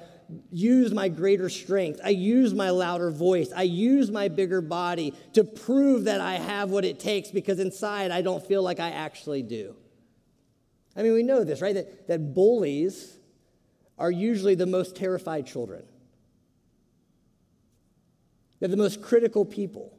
use 0.50 0.92
my 0.92 1.08
greater 1.08 1.48
strength. 1.48 2.00
I 2.02 2.10
use 2.10 2.54
my 2.54 2.70
louder 2.70 3.10
voice. 3.10 3.52
I 3.54 3.62
use 3.62 4.10
my 4.10 4.28
bigger 4.28 4.60
body 4.60 5.14
to 5.34 5.44
prove 5.44 6.04
that 6.04 6.20
I 6.20 6.34
have 6.34 6.70
what 6.70 6.84
it 6.84 6.98
takes 6.98 7.30
because 7.30 7.60
inside 7.60 8.10
I 8.10 8.22
don't 8.22 8.44
feel 8.44 8.62
like 8.62 8.80
I 8.80 8.90
actually 8.90 9.42
do. 9.42 9.76
I 10.96 11.02
mean, 11.02 11.12
we 11.12 11.22
know 11.22 11.44
this, 11.44 11.60
right? 11.60 11.74
That, 11.74 12.08
that 12.08 12.34
bullies 12.34 13.18
are 13.98 14.10
usually 14.10 14.54
the 14.54 14.66
most 14.66 14.96
terrified 14.96 15.46
children. 15.46 15.84
That 18.60 18.68
the 18.68 18.76
most 18.76 19.02
critical 19.02 19.44
people 19.44 19.96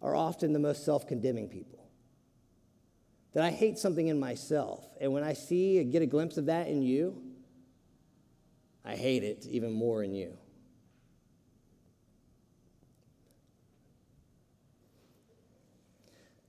are 0.00 0.14
often 0.14 0.52
the 0.52 0.58
most 0.58 0.84
self 0.84 1.06
condemning 1.06 1.48
people. 1.48 1.86
That 3.34 3.44
I 3.44 3.50
hate 3.50 3.78
something 3.78 4.08
in 4.08 4.18
myself, 4.18 4.86
and 5.00 5.12
when 5.12 5.22
I 5.22 5.34
see 5.34 5.78
and 5.78 5.92
get 5.92 6.02
a 6.02 6.06
glimpse 6.06 6.38
of 6.38 6.46
that 6.46 6.68
in 6.68 6.82
you, 6.82 7.22
I 8.88 8.96
hate 8.96 9.22
it 9.22 9.46
even 9.50 9.70
more 9.70 10.02
in 10.02 10.14
you. 10.14 10.32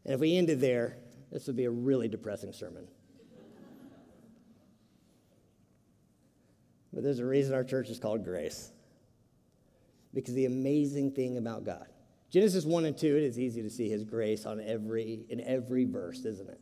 And 0.06 0.14
if 0.14 0.22
we 0.22 0.38
ended 0.38 0.62
there, 0.62 0.96
this 1.34 1.48
would 1.48 1.58
be 1.58 1.66
a 1.66 1.70
really 1.70 2.08
depressing 2.08 2.54
sermon. 2.54 2.88
But 6.94 7.04
there's 7.04 7.20
a 7.20 7.26
reason 7.26 7.54
our 7.54 7.66
church 7.66 7.90
is 7.90 8.00
called 8.00 8.24
Grace. 8.24 8.72
Because 10.14 10.34
the 10.34 10.46
amazing 10.46 11.12
thing 11.12 11.38
about 11.38 11.66
God, 11.66 11.88
Genesis 12.32 12.64
1 12.64 12.86
and 12.86 12.98
2, 12.98 13.18
it 13.18 13.24
is 13.24 13.38
easy 13.38 13.62
to 13.62 13.70
see 13.70 13.90
his 13.90 14.06
grace 14.06 14.46
on 14.46 14.62
every 14.62 15.26
in 15.30 15.42
every 15.42 15.84
verse, 15.86 16.26
isn't 16.26 16.50
it? 16.50 16.60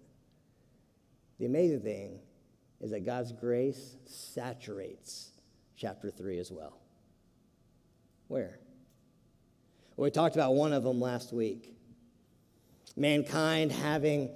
The 1.39 1.45
amazing 1.45 1.81
thing 1.81 2.19
is 2.81 2.91
that 2.91 3.05
God's 3.05 3.31
grace 3.31 3.95
saturates 4.05 5.31
chapter 5.77 6.09
3 6.09 6.39
as 6.39 6.51
well. 6.51 6.79
Where? 8.27 8.59
Well, 9.95 10.05
we 10.05 10.11
talked 10.11 10.35
about 10.35 10.55
one 10.55 10.73
of 10.73 10.83
them 10.83 10.99
last 10.99 11.31
week. 11.31 11.73
Mankind 12.95 13.71
having 13.71 14.31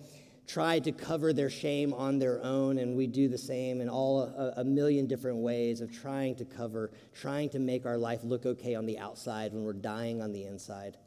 tried 0.47 0.83
to 0.83 0.91
cover 0.91 1.33
their 1.33 1.49
shame 1.49 1.93
on 1.93 2.19
their 2.19 2.43
own, 2.43 2.77
and 2.77 2.95
we 2.95 3.07
do 3.07 3.27
the 3.27 3.37
same 3.37 3.81
in 3.81 3.89
all 3.89 4.21
a, 4.21 4.53
a, 4.57 4.63
million 4.63 5.07
different 5.07 5.37
ways 5.37 5.81
of 5.81 5.91
trying 5.91 6.35
to 6.35 6.45
cover, 6.45 6.91
trying 7.13 7.49
to 7.49 7.57
make 7.59 7.85
our 7.85 7.97
life 7.97 8.19
look 8.23 8.45
okay 8.45 8.75
on 8.75 8.85
the 8.85 8.99
outside 8.99 9.53
when 9.53 9.63
we're 9.63 9.73
dying 9.73 10.21
on 10.21 10.33
the 10.33 10.43
inside. 10.43 10.97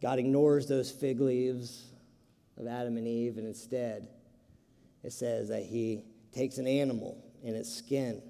God 0.00 0.18
ignores 0.18 0.66
those 0.66 0.90
fig 0.90 1.20
leaves 1.20 1.84
of 2.58 2.66
Adam 2.66 2.96
and 2.96 3.06
Eve, 3.06 3.38
and 3.38 3.46
instead, 3.46 4.08
it 5.04 5.12
says 5.12 5.48
that 5.48 5.62
He 5.62 6.04
takes 6.32 6.58
an 6.58 6.66
animal 6.66 7.22
in 7.44 7.54
its 7.54 7.72
skin, 7.72 8.22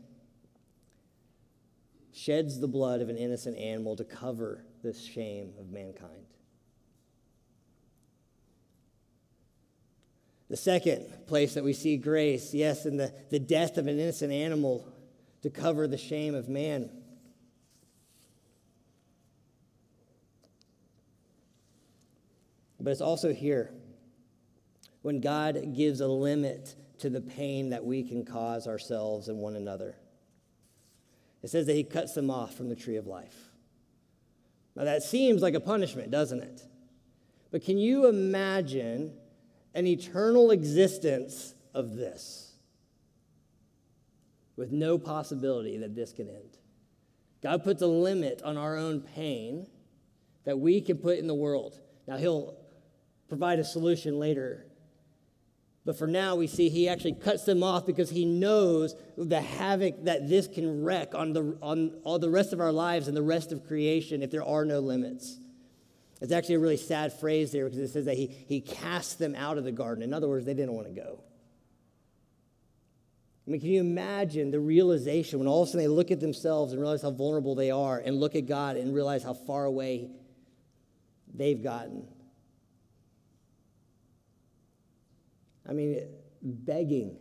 sheds 2.13 2.61
the 2.61 2.69
blood 2.69 3.01
of 3.01 3.09
an 3.09 3.17
innocent 3.17 3.57
animal 3.59 3.97
to 3.97 4.05
cover 4.05 4.65
this 4.83 5.03
shame 5.03 5.53
of 5.59 5.71
mankind. 5.71 6.27
The 10.51 10.57
second 10.59 11.07
place 11.27 11.55
that 11.55 11.65
we 11.65 11.73
see 11.73 11.97
grace, 11.97 12.53
yes, 12.53 12.85
in 12.85 12.99
the, 12.99 13.15
the 13.31 13.39
death 13.39 13.79
of 13.79 13.87
an 13.87 13.99
innocent 13.99 14.33
animal 14.33 14.87
to 15.41 15.49
cover 15.49 15.89
the 15.89 15.97
shame 15.97 16.35
of 16.35 16.49
man. 16.49 16.91
But 22.79 22.91
it's 22.91 23.01
also 23.01 23.33
here 23.33 23.73
when 25.01 25.21
God 25.21 25.75
gives 25.75 26.01
a 26.01 26.09
limit 26.09 26.75
to 26.99 27.09
the 27.09 27.21
pain 27.21 27.71
that 27.71 27.85
we 27.85 28.03
can 28.03 28.25
cause 28.25 28.67
ourselves 28.67 29.29
and 29.29 29.39
one 29.39 29.57
another. 29.57 29.97
It 31.43 31.51
says 31.51 31.67
that 31.67 31.75
he 31.75 31.85
cuts 31.85 32.15
them 32.15 32.31
off 32.31 32.55
from 32.55 32.69
the 32.69 32.77
tree 32.77 32.97
of 32.97 33.07
life. 33.07 33.37
Now, 34.77 34.85
that 34.85 35.03
seems 35.03 35.43
like 35.43 35.55
a 35.55 35.61
punishment, 35.61 36.11
doesn't 36.11 36.43
it? 36.43 36.63
But 37.51 37.65
can 37.65 37.79
you 37.79 38.07
imagine 38.07 39.13
an 39.75 39.87
eternal 39.87 40.51
existence 40.51 41.55
of 41.75 41.97
this 41.97 42.55
with 44.57 44.73
no 44.73 44.99
possibility 44.99 45.77
that 45.79 45.95
this 45.95 46.13
can 46.13 46.29
end? 46.29 46.59
God 47.43 47.65
puts 47.65 47.83
a 47.83 47.87
limit 47.87 48.41
on 48.43 48.57
our 48.57 48.77
own 48.77 49.01
pain 49.01 49.67
that 50.45 50.59
we 50.59 50.81
can 50.81 50.97
put 50.97 51.19
in 51.19 51.27
the 51.27 51.35
world. 51.35 51.81
Now, 52.07 52.17
He'll 52.17 52.57
provide 53.29 53.59
a 53.59 53.65
solution 53.65 54.19
later 54.19 54.67
but 55.85 55.99
for 55.99 56.07
now, 56.07 56.37
we 56.37 56.47
see 56.47 56.69
he 56.69 56.89
actually 56.89 57.15
cuts 57.15 57.45
them 57.45 57.63
off 57.65 57.87
because 57.87 58.09
he 58.09 58.25
knows 58.25 58.95
the 59.17 59.41
havoc 59.41 60.05
that 60.05 60.29
this 60.29 60.47
can 60.47 60.85
wreak 60.85 61.13
on, 61.15 61.33
the, 61.33 61.57
on 61.61 61.93
all 62.05 62.21
the 62.21 62.31
rest 62.31 62.53
of 62.53 62.61
our 62.61 62.71
lives 62.71 63.09
and 63.09 63.17
the 63.17 63.23
rest 63.23 63.51
of 63.51 63.67
creation 63.67 64.23
if 64.23 64.31
there 64.31 64.45
are 64.45 64.65
no 64.65 64.79
limits. 64.79 65.39
It's 66.21 66.31
actually 66.31 66.55
a 66.55 66.61
really 66.61 66.77
sad 66.77 67.13
phrase 67.13 67.51
there 67.51 67.65
because 67.65 67.81
it 67.81 67.89
says 67.89 68.05
that 68.05 68.17
he, 68.17 68.29
he 68.47 68.61
cast 68.61 69.19
them 69.19 69.35
out 69.35 69.59
of 69.59 69.65
the 69.65 69.73
garden. 69.73 70.05
In 70.05 70.15
other 70.15 70.29
words, 70.29 70.47
they 70.47 70.55
didn't 70.55 70.75
want 70.75 70.87
to 70.87 70.93
go. 70.93 71.19
I 73.45 73.51
mean, 73.51 73.61
can 73.61 73.71
you 73.71 73.81
imagine 73.81 74.53
the 74.53 74.61
realization 74.61 75.41
when 75.41 75.49
all 75.49 75.63
of 75.63 75.69
a 75.69 75.73
sudden 75.73 75.85
they 75.85 75.89
look 75.89 76.13
at 76.13 76.21
themselves 76.21 76.73
and 76.73 76.81
realize 76.81 77.03
how 77.03 77.11
vulnerable 77.11 77.57
they 77.57 77.73
are 77.73 77.99
and 77.99 78.21
look 78.21 78.37
at 78.37 78.47
God 78.47 78.77
and 78.77 78.95
realize 78.95 79.25
how 79.25 79.35
far 79.35 79.65
away 79.65 80.11
they've 81.35 81.61
gotten? 81.61 82.07
I 85.69 85.73
mean, 85.73 86.07
begging. 86.43 87.17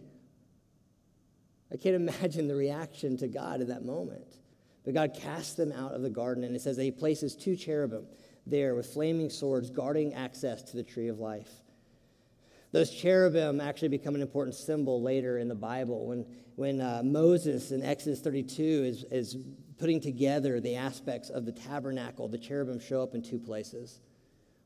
I 1.72 1.78
can't 1.78 1.96
imagine 1.96 2.48
the 2.48 2.56
reaction 2.56 3.18
to 3.18 3.28
God 3.28 3.62
in 3.62 3.68
that 3.68 3.86
moment. 3.86 4.38
But 4.84 4.94
God 4.96 5.14
cast 5.14 5.58
them 5.58 5.72
out 5.72 5.94
of 5.94 6.02
the 6.02 6.10
garden, 6.10 6.44
and 6.44 6.56
it 6.56 6.62
says 6.62 6.76
that 6.78 6.84
He 6.84 6.92
places 6.92 7.36
two 7.36 7.56
cherubim 7.56 8.06
there 8.48 8.74
with 8.74 8.88
flaming 8.88 9.30
swords 9.30 9.70
guarding 9.70 10.14
access 10.14 10.64
to 10.64 10.78
the 10.78 10.84
tree 10.84 11.08
of 11.08 11.20
life. 11.20 11.50
Those 12.72 12.90
cherubim 12.90 13.60
actually 13.60 13.90
become 13.90 14.16
an 14.16 14.22
important 14.22 14.56
symbol 14.56 15.02
later 15.02 15.38
in 15.38 15.48
the 15.48 15.56
Bible. 15.56 16.08
When, 16.08 16.26
when 16.56 16.82
uh, 16.82 17.02
Moses 17.04 17.72
in 17.72 17.84
Exodus 17.84 18.22
32 18.22 18.64
is, 18.64 19.06
is 19.12 19.38
putting 19.78 20.00
together 20.00 20.60
the 20.60 20.76
aspects 20.76 21.30
of 21.30 21.46
the 21.46 21.52
tabernacle, 21.52 22.28
the 22.28 22.38
cherubim 22.38 22.80
show 22.80 23.04
up 23.04 23.14
in 23.14 23.22
two 23.22 23.40
places. 23.40 24.00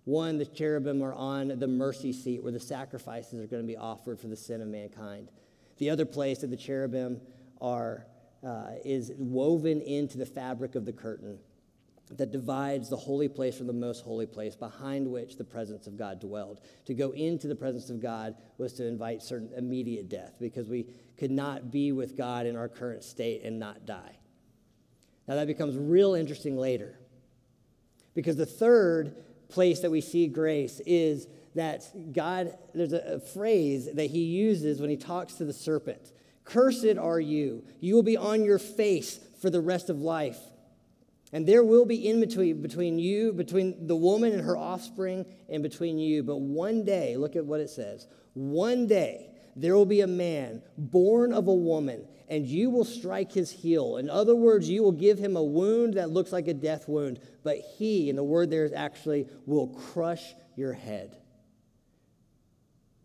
One, 0.05 0.37
the 0.37 0.45
cherubim 0.45 1.03
are 1.03 1.13
on 1.13 1.59
the 1.59 1.67
mercy 1.67 2.13
seat 2.13 2.43
where 2.43 2.51
the 2.51 2.59
sacrifices 2.59 3.33
are 3.39 3.47
going 3.47 3.63
to 3.63 3.67
be 3.67 3.77
offered 3.77 4.19
for 4.19 4.27
the 4.27 4.35
sin 4.35 4.61
of 4.61 4.67
mankind. 4.67 5.29
The 5.77 5.89
other 5.89 6.05
place 6.05 6.39
that 6.39 6.51
the 6.51 6.57
cherubim 6.57 7.19
are 7.59 8.05
uh, 8.45 8.73
is 8.85 9.11
woven 9.17 9.81
into 9.81 10.17
the 10.17 10.25
fabric 10.25 10.75
of 10.75 10.85
the 10.85 10.93
curtain 10.93 11.39
that 12.11 12.31
divides 12.31 12.87
the 12.87 12.95
holy 12.95 13.27
place 13.27 13.57
from 13.57 13.65
the 13.65 13.73
most 13.73 14.03
holy 14.03 14.27
place, 14.27 14.55
behind 14.55 15.07
which 15.07 15.37
the 15.37 15.43
presence 15.43 15.87
of 15.87 15.97
God 15.97 16.19
dwelled. 16.19 16.61
To 16.85 16.93
go 16.93 17.11
into 17.11 17.47
the 17.47 17.55
presence 17.55 17.89
of 17.89 17.99
God 17.99 18.35
was 18.59 18.73
to 18.73 18.85
invite 18.85 19.23
certain 19.23 19.49
immediate 19.57 20.07
death 20.07 20.35
because 20.39 20.69
we 20.69 20.85
could 21.17 21.31
not 21.31 21.71
be 21.71 21.91
with 21.91 22.15
God 22.15 22.45
in 22.45 22.55
our 22.55 22.69
current 22.69 23.03
state 23.03 23.41
and 23.43 23.57
not 23.57 23.87
die. 23.87 24.17
Now 25.27 25.33
that 25.33 25.47
becomes 25.47 25.75
real 25.75 26.13
interesting 26.13 26.57
later. 26.57 26.99
Because 28.13 28.35
the 28.35 28.45
third 28.45 29.24
place 29.49 29.81
that 29.81 29.91
we 29.91 30.01
see 30.01 30.27
grace 30.27 30.81
is 30.85 31.27
that 31.55 31.83
God, 32.13 32.57
there's 32.73 32.93
a, 32.93 33.19
phrase 33.19 33.89
that 33.93 34.07
he 34.07 34.23
uses 34.23 34.81
when 34.81 34.89
he 34.89 34.97
talks 34.97 35.35
to 35.35 35.45
the 35.45 35.53
serpent 35.53 36.11
Cursed 36.43 36.97
are 36.99 37.19
you. 37.19 37.63
You 37.79 37.95
will 37.95 38.03
be 38.03 38.17
on 38.17 38.43
your 38.43 38.59
face 38.59 39.19
for 39.41 39.49
the 39.49 39.61
rest 39.61 39.89
of 39.89 39.99
life. 39.99 40.37
And 41.33 41.47
there 41.47 41.63
will 41.63 41.85
be 41.85 42.07
in 42.07 42.19
between, 42.19 42.61
between 42.61 42.99
you, 42.99 43.33
between 43.33 43.87
the 43.87 43.95
woman 43.95 44.31
and 44.31 44.43
her 44.43 44.55
offspring, 44.55 45.25
and 45.49 45.63
between 45.63 45.97
you. 45.97 46.21
But 46.21 46.39
one 46.39 46.85
day, 46.85 47.17
look 47.17 47.35
at 47.35 47.45
what 47.45 47.61
it 47.61 47.69
says. 47.69 48.07
One 48.35 48.85
day, 48.85 49.31
there 49.55 49.75
will 49.75 49.85
be 49.85 50.01
a 50.01 50.07
man 50.07 50.61
born 50.77 51.31
of 51.31 51.47
a 51.47 51.53
woman, 51.53 52.07
and 52.27 52.45
you 52.45 52.69
will 52.69 52.83
strike 52.83 53.31
his 53.31 53.49
heel. 53.49 53.97
In 53.97 54.09
other 54.09 54.35
words, 54.35 54.69
you 54.69 54.83
will 54.83 54.91
give 54.91 55.17
him 55.17 55.37
a 55.37 55.43
wound 55.43 55.93
that 55.93 56.09
looks 56.09 56.31
like 56.31 56.47
a 56.47 56.53
death 56.53 56.87
wound, 56.89 57.19
but 57.43 57.57
he, 57.77 58.09
and 58.09 58.17
the 58.17 58.23
word 58.23 58.49
there 58.49 58.65
is 58.65 58.73
actually, 58.73 59.27
will 59.45 59.67
crush 59.67 60.33
your 60.55 60.73
head. 60.73 61.15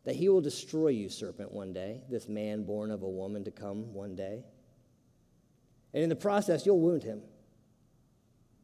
That 0.04 0.16
he 0.16 0.28
will 0.28 0.40
destroy 0.40 0.88
you, 0.88 1.08
serpent, 1.08 1.52
one 1.52 1.72
day, 1.72 2.02
this 2.08 2.28
man 2.28 2.64
born 2.64 2.90
of 2.90 3.02
a 3.02 3.08
woman 3.08 3.44
to 3.44 3.50
come 3.50 3.92
one 3.92 4.16
day. 4.16 4.42
And 5.92 6.02
in 6.02 6.08
the 6.08 6.16
process, 6.16 6.66
you'll 6.66 6.80
wound 6.80 7.02
him, 7.02 7.20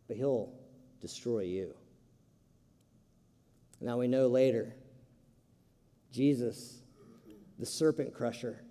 but 0.09 0.16
he'll 0.16 0.53
destroy 1.01 1.40
you. 1.40 1.75
Now 3.81 3.99
we 3.99 4.09
know 4.09 4.27
later, 4.27 4.75
Jesus, 6.11 6.81
the 7.59 7.66
serpent 7.66 8.14
crusher, 8.14 8.62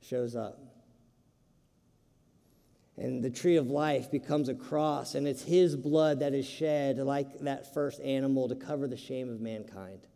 shows 0.00 0.34
up 0.34 0.70
and 3.00 3.24
the 3.24 3.30
tree 3.30 3.56
of 3.56 3.68
life 3.68 4.10
becomes 4.10 4.50
a 4.50 4.54
cross, 4.54 5.14
and 5.14 5.26
it's 5.26 5.42
his 5.42 5.74
blood 5.74 6.20
that 6.20 6.34
is 6.34 6.46
shed, 6.46 6.98
like 6.98 7.40
that 7.40 7.72
first 7.72 7.98
animal, 8.02 8.46
to 8.46 8.54
cover 8.54 8.86
the 8.86 8.96
shame 8.96 9.30
of 9.30 9.40
mankind. 9.40 10.06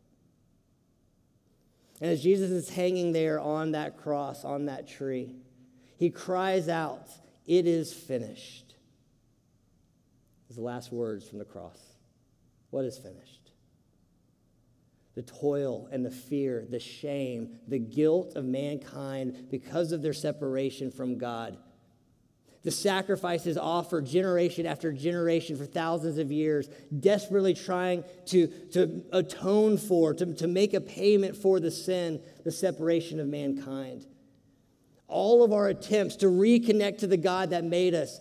And 2.03 2.11
as 2.11 2.23
Jesus 2.23 2.51
is 2.51 2.69
hanging 2.69 3.13
there 3.13 3.41
on 3.41 3.73
that 3.73 3.97
cross, 3.97 4.45
on 4.45 4.67
that 4.67 4.87
tree, 4.87 5.35
he 5.97 6.11
cries 6.11 6.69
out, 6.69 7.09
It 7.47 7.67
is 7.67 7.91
finished. 7.91 8.75
His 10.49 10.59
last 10.59 10.93
words 10.93 11.27
from 11.27 11.39
the 11.39 11.47
cross. 11.47 11.79
What 12.69 12.85
is 12.85 12.99
finished? 12.99 13.44
The 15.15 15.23
toil 15.23 15.89
and 15.93 16.05
the 16.05 16.11
fear, 16.11 16.67
the 16.69 16.81
shame, 16.81 17.59
the 17.69 17.79
guilt 17.79 18.35
of 18.35 18.45
mankind 18.45 19.49
because 19.51 19.93
of 19.93 20.03
their 20.03 20.13
separation 20.13 20.91
from 20.91 21.19
God 21.19 21.57
the 22.65 22.71
sacrifices 22.71 23.59
offered 23.59 24.07
generation 24.07 24.65
after 24.65 24.91
generation 24.91 25.57
for 25.57 25.67
thousands 25.67 26.17
of 26.17 26.33
years, 26.33 26.69
desperately 26.99 27.53
trying 27.53 28.05
to, 28.27 28.47
to 28.73 29.05
atone 29.13 29.77
for, 29.77 30.15
to, 30.15 30.35
to 30.35 30.47
make 30.47 30.73
a 30.73 30.81
payment 30.81 31.37
for 31.37 31.61
the 31.61 31.71
sin, 31.71 32.23
the 32.43 32.51
separation 32.51 33.21
of 33.21 33.29
mankind. 33.29 34.07
All 35.09 35.45
of 35.45 35.53
our 35.53 35.69
attempts 35.69 36.17
to 36.17 36.27
reconnect 36.27 36.99
to 36.99 37.07
the 37.07 37.19
God 37.19 37.51
that 37.51 37.65
made 37.65 37.95
us, 37.95 38.19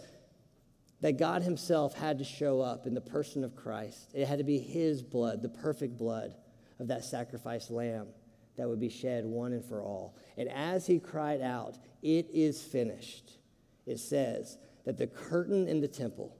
that 0.99 1.17
God 1.17 1.41
Himself 1.41 1.95
had 1.95 2.17
to 2.17 2.25
show 2.25 2.59
up 2.59 2.85
in 2.85 2.93
the 2.93 3.01
person 3.01 3.45
of 3.45 3.55
Christ. 3.55 4.11
It 4.13 4.27
had 4.27 4.39
to 4.39 4.43
be 4.43 4.59
His 4.59 5.01
blood, 5.01 5.41
the 5.41 5.49
perfect 5.49 5.97
blood 5.97 6.35
of 6.83 6.89
that 6.89 7.03
sacrificed 7.03 7.71
lamb 7.71 8.07
that 8.55 8.69
would 8.69 8.79
be 8.79 8.89
shed 8.89 9.25
one 9.25 9.53
and 9.53 9.65
for 9.65 9.81
all. 9.81 10.15
And 10.37 10.47
as 10.49 10.85
He 10.85 10.99
cried 10.99 11.41
out, 11.41 11.79
It 12.03 12.29
is 12.31 12.61
finished 12.61 13.37
it 13.85 13.99
says 13.99 14.57
that 14.85 14.97
the 14.97 15.07
curtain 15.07 15.67
in 15.67 15.81
the 15.81 15.87
temple, 15.87 16.35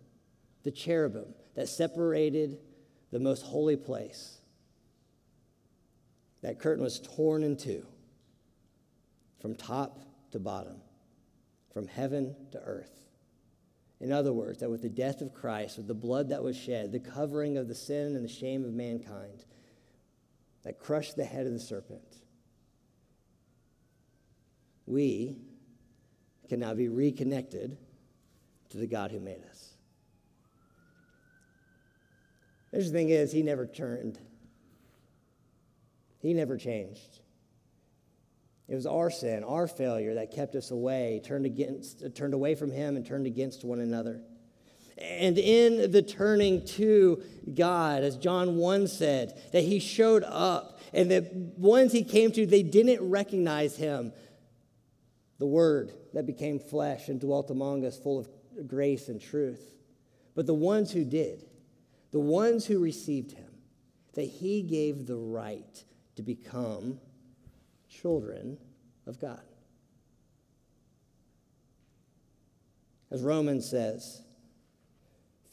the 0.64 0.72
cherubim 0.72 1.34
that 1.56 1.68
separated 1.68 2.58
the 3.12 3.20
most 3.20 3.44
holy 3.44 3.76
place, 3.76 4.38
that 6.42 6.60
curtain 6.60 6.84
was 6.84 7.00
torn 7.00 7.44
in 7.44 7.56
two 7.56 7.86
from 9.40 9.56
top 9.56 10.00
to 10.32 10.40
bottom, 10.40 10.78
from 11.74 11.88
heaven 11.88 12.36
to 12.52 12.60
earth. 12.60 13.00
In 14.00 14.12
other 14.12 14.34
words, 14.34 14.60
that 14.60 14.70
with 14.70 14.82
the 14.82 14.90
death 14.90 15.22
of 15.22 15.34
Christ, 15.34 15.78
with 15.78 15.88
the 15.88 15.94
blood 15.94 16.30
that 16.30 16.44
was 16.44 16.58
shed, 16.58 16.92
the 16.92 17.00
covering 17.00 17.58
of 17.58 17.68
the 17.68 17.76
sin 17.76 18.16
and 18.16 18.24
the 18.24 18.30
shame 18.30 18.66
of 18.66 18.74
mankind, 18.74 19.46
that 20.64 20.80
crushed 20.80 21.16
the 21.16 21.26
head 21.26 21.46
of 21.46 21.54
the 21.54 21.60
serpent, 21.60 22.18
we 24.86 25.38
can 26.50 26.60
now 26.60 26.74
be 26.74 26.90
reconnected 26.90 27.78
to 28.70 28.78
the 28.78 28.88
God 28.88 29.12
who 29.12 29.20
made 29.20 29.44
us. 29.50 29.70
The 32.72 32.78
interesting 32.78 33.08
thing 33.08 33.10
is, 33.10 33.32
he 33.32 33.44
never 33.44 33.68
turned. 33.68 34.20
He 36.20 36.34
never 36.34 36.58
changed. 36.58 37.20
It 38.68 38.76
was 38.76 38.86
our 38.86 39.12
sin, 39.12 39.44
our 39.44 39.68
failure 39.68 40.16
that 40.16 40.32
kept 40.32 40.56
us 40.56 40.72
away, 40.72 41.22
turned, 41.24 41.46
against, 41.46 42.04
turned 42.16 42.34
away 42.34 42.56
from 42.56 42.72
him 42.72 42.96
and 42.96 43.06
turned 43.06 43.28
against 43.28 43.64
one 43.64 43.80
another. 43.80 44.22
And 44.98 45.38
in 45.38 45.92
the 45.92 46.02
turning 46.02 46.66
to 46.68 47.22
God, 47.54 48.04
as 48.04 48.18
John 48.18 48.58
1 48.58 48.88
said, 48.88 49.42
that 49.52 49.64
he 49.64 49.80
showed 49.80 50.24
up, 50.24 50.80
and 50.94 51.10
the 51.10 51.28
ones 51.58 51.92
he 51.92 52.04
came 52.04 52.32
to, 52.34 52.46
they 52.46 52.64
didn't 52.64 53.10
recognize 53.10 53.76
him 53.76 54.14
the 55.40 55.48
Word 55.48 55.92
that 56.14 56.26
became 56.26 56.60
flesh 56.60 57.10
and 57.10 57.20
dwelt 57.20 57.50
among 57.50 57.86
us, 57.86 57.98
full 57.98 58.20
of 58.20 58.30
grace 58.68 59.10
and 59.10 59.20
truth. 59.20 59.76
But 60.36 60.46
the 60.46 60.54
ones 60.54 60.92
who 60.92 61.04
did, 61.04 61.46
the 62.12 62.20
ones 62.20 62.66
who 62.66 62.80
received 62.80 63.32
him, 63.32 63.52
that 64.14 64.24
he 64.24 64.62
gave 64.62 65.08
the 65.08 65.18
right 65.18 65.84
to 66.16 66.22
become 66.22 67.00
children 67.90 68.58
of 69.08 69.20
God. 69.20 69.42
As 73.12 73.22
Romans 73.22 73.70
says, 73.70 74.22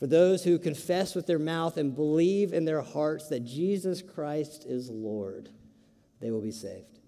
for 0.00 0.06
those 0.06 0.42
who 0.42 0.58
confess 0.58 1.14
with 1.14 1.26
their 1.26 1.38
mouth 1.38 1.76
and 1.76 1.94
believe 1.94 2.54
in 2.54 2.64
their 2.64 2.80
hearts 2.80 3.28
that 3.28 3.44
Jesus 3.44 4.00
Christ 4.00 4.64
is 4.66 4.88
Lord, 4.88 5.50
they 6.20 6.30
will 6.30 6.40
be 6.40 6.50
saved. 6.50 7.00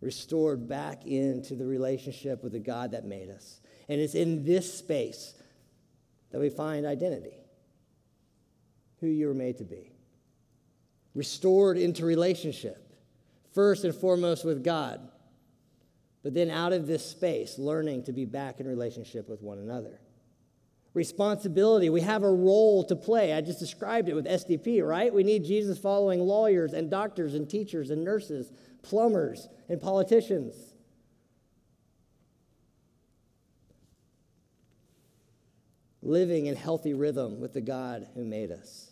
Restored 0.00 0.68
back 0.68 1.06
into 1.06 1.54
the 1.54 1.64
relationship 1.64 2.42
with 2.42 2.52
the 2.52 2.58
God 2.58 2.90
that 2.90 3.04
made 3.04 3.30
us. 3.30 3.60
And 3.88 4.00
it's 4.00 4.16
in 4.16 4.44
this 4.44 4.74
space 4.74 5.34
that 6.32 6.40
we 6.40 6.50
find 6.50 6.84
identity, 6.84 7.38
who 9.00 9.06
you 9.06 9.28
were 9.28 9.34
made 9.34 9.58
to 9.58 9.64
be. 9.64 9.92
Restored 11.14 11.78
into 11.78 12.04
relationship, 12.04 12.92
first 13.54 13.84
and 13.84 13.94
foremost 13.94 14.44
with 14.44 14.64
God, 14.64 15.00
but 16.24 16.34
then 16.34 16.50
out 16.50 16.72
of 16.72 16.88
this 16.88 17.08
space, 17.08 17.56
learning 17.56 18.02
to 18.04 18.12
be 18.12 18.24
back 18.24 18.58
in 18.58 18.66
relationship 18.66 19.28
with 19.28 19.42
one 19.42 19.58
another 19.58 20.00
responsibility. 20.98 21.88
We 21.88 22.02
have 22.02 22.24
a 22.24 22.30
role 22.30 22.84
to 22.84 22.96
play. 22.96 23.32
I 23.32 23.40
just 23.40 23.60
described 23.60 24.08
it 24.08 24.14
with 24.14 24.26
SDP, 24.26 24.86
right? 24.86 25.14
We 25.14 25.22
need 25.22 25.44
Jesus 25.44 25.78
following 25.78 26.20
lawyers 26.20 26.74
and 26.74 26.90
doctors 26.90 27.34
and 27.34 27.48
teachers 27.48 27.90
and 27.90 28.04
nurses, 28.04 28.52
plumbers 28.82 29.48
and 29.68 29.80
politicians. 29.80 30.54
Living 36.02 36.46
in 36.46 36.56
healthy 36.56 36.94
rhythm 36.94 37.40
with 37.40 37.52
the 37.52 37.60
God 37.60 38.08
who 38.14 38.24
made 38.24 38.50
us. 38.50 38.90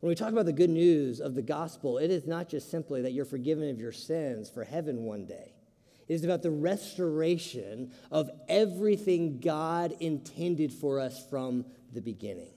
When 0.00 0.08
we 0.08 0.14
talk 0.14 0.32
about 0.32 0.46
the 0.46 0.52
good 0.52 0.70
news 0.70 1.20
of 1.20 1.34
the 1.34 1.42
gospel, 1.42 1.98
it 1.98 2.10
is 2.10 2.26
not 2.26 2.48
just 2.48 2.70
simply 2.70 3.02
that 3.02 3.12
you're 3.12 3.24
forgiven 3.24 3.68
of 3.68 3.78
your 3.78 3.92
sins 3.92 4.48
for 4.48 4.64
heaven 4.64 5.02
one 5.02 5.26
day. 5.26 5.55
It 6.08 6.14
is 6.14 6.24
about 6.24 6.42
the 6.42 6.50
restoration 6.50 7.92
of 8.10 8.30
everything 8.48 9.40
God 9.40 9.94
intended 10.00 10.72
for 10.72 11.00
us 11.00 11.24
from 11.28 11.64
the 11.92 12.00
beginning. 12.00 12.52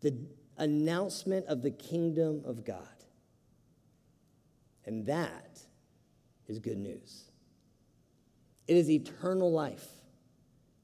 The 0.00 0.16
announcement 0.56 1.46
of 1.46 1.62
the 1.62 1.70
kingdom 1.70 2.42
of 2.44 2.64
God. 2.64 2.86
And 4.84 5.06
that 5.06 5.60
is 6.48 6.58
good 6.58 6.78
news. 6.78 7.30
It 8.66 8.76
is 8.76 8.90
eternal 8.90 9.52
life, 9.52 9.86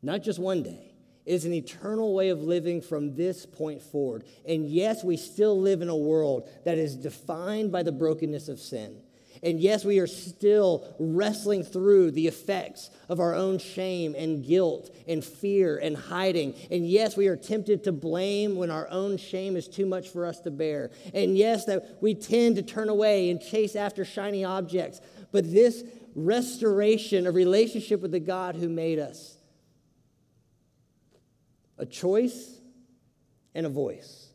not 0.02 0.22
just 0.22 0.38
one 0.38 0.62
day. 0.62 0.92
It 1.26 1.34
is 1.34 1.44
an 1.44 1.52
eternal 1.52 2.14
way 2.14 2.30
of 2.30 2.40
living 2.40 2.80
from 2.80 3.14
this 3.14 3.44
point 3.44 3.82
forward. 3.82 4.24
And 4.46 4.66
yes, 4.66 5.04
we 5.04 5.16
still 5.16 5.60
live 5.60 5.82
in 5.82 5.88
a 5.88 5.96
world 5.96 6.48
that 6.64 6.78
is 6.78 6.96
defined 6.96 7.70
by 7.70 7.82
the 7.82 7.92
brokenness 7.92 8.48
of 8.48 8.58
sin. 8.58 9.02
And 9.42 9.60
yes, 9.60 9.84
we 9.84 9.98
are 9.98 10.06
still 10.06 10.94
wrestling 10.98 11.62
through 11.62 12.12
the 12.12 12.26
effects 12.26 12.90
of 13.08 13.20
our 13.20 13.34
own 13.34 13.58
shame 13.58 14.14
and 14.16 14.44
guilt 14.44 14.94
and 15.06 15.24
fear 15.24 15.78
and 15.78 15.96
hiding. 15.96 16.54
And 16.70 16.88
yes, 16.88 17.16
we 17.16 17.28
are 17.28 17.36
tempted 17.36 17.84
to 17.84 17.92
blame 17.92 18.56
when 18.56 18.70
our 18.70 18.88
own 18.88 19.16
shame 19.16 19.56
is 19.56 19.68
too 19.68 19.86
much 19.86 20.08
for 20.08 20.26
us 20.26 20.40
to 20.40 20.50
bear. 20.50 20.90
And 21.14 21.36
yes, 21.36 21.64
that 21.66 21.98
we 22.00 22.14
tend 22.14 22.56
to 22.56 22.62
turn 22.62 22.88
away 22.88 23.30
and 23.30 23.40
chase 23.40 23.76
after 23.76 24.04
shiny 24.04 24.44
objects. 24.44 25.00
But 25.32 25.50
this 25.52 25.84
restoration 26.14 27.26
of 27.26 27.34
relationship 27.34 28.00
with 28.00 28.10
the 28.10 28.20
God 28.20 28.56
who 28.56 28.68
made 28.68 28.98
us, 28.98 29.36
a 31.78 31.86
choice 31.86 32.58
and 33.54 33.66
a 33.66 33.68
voice. 33.68 34.27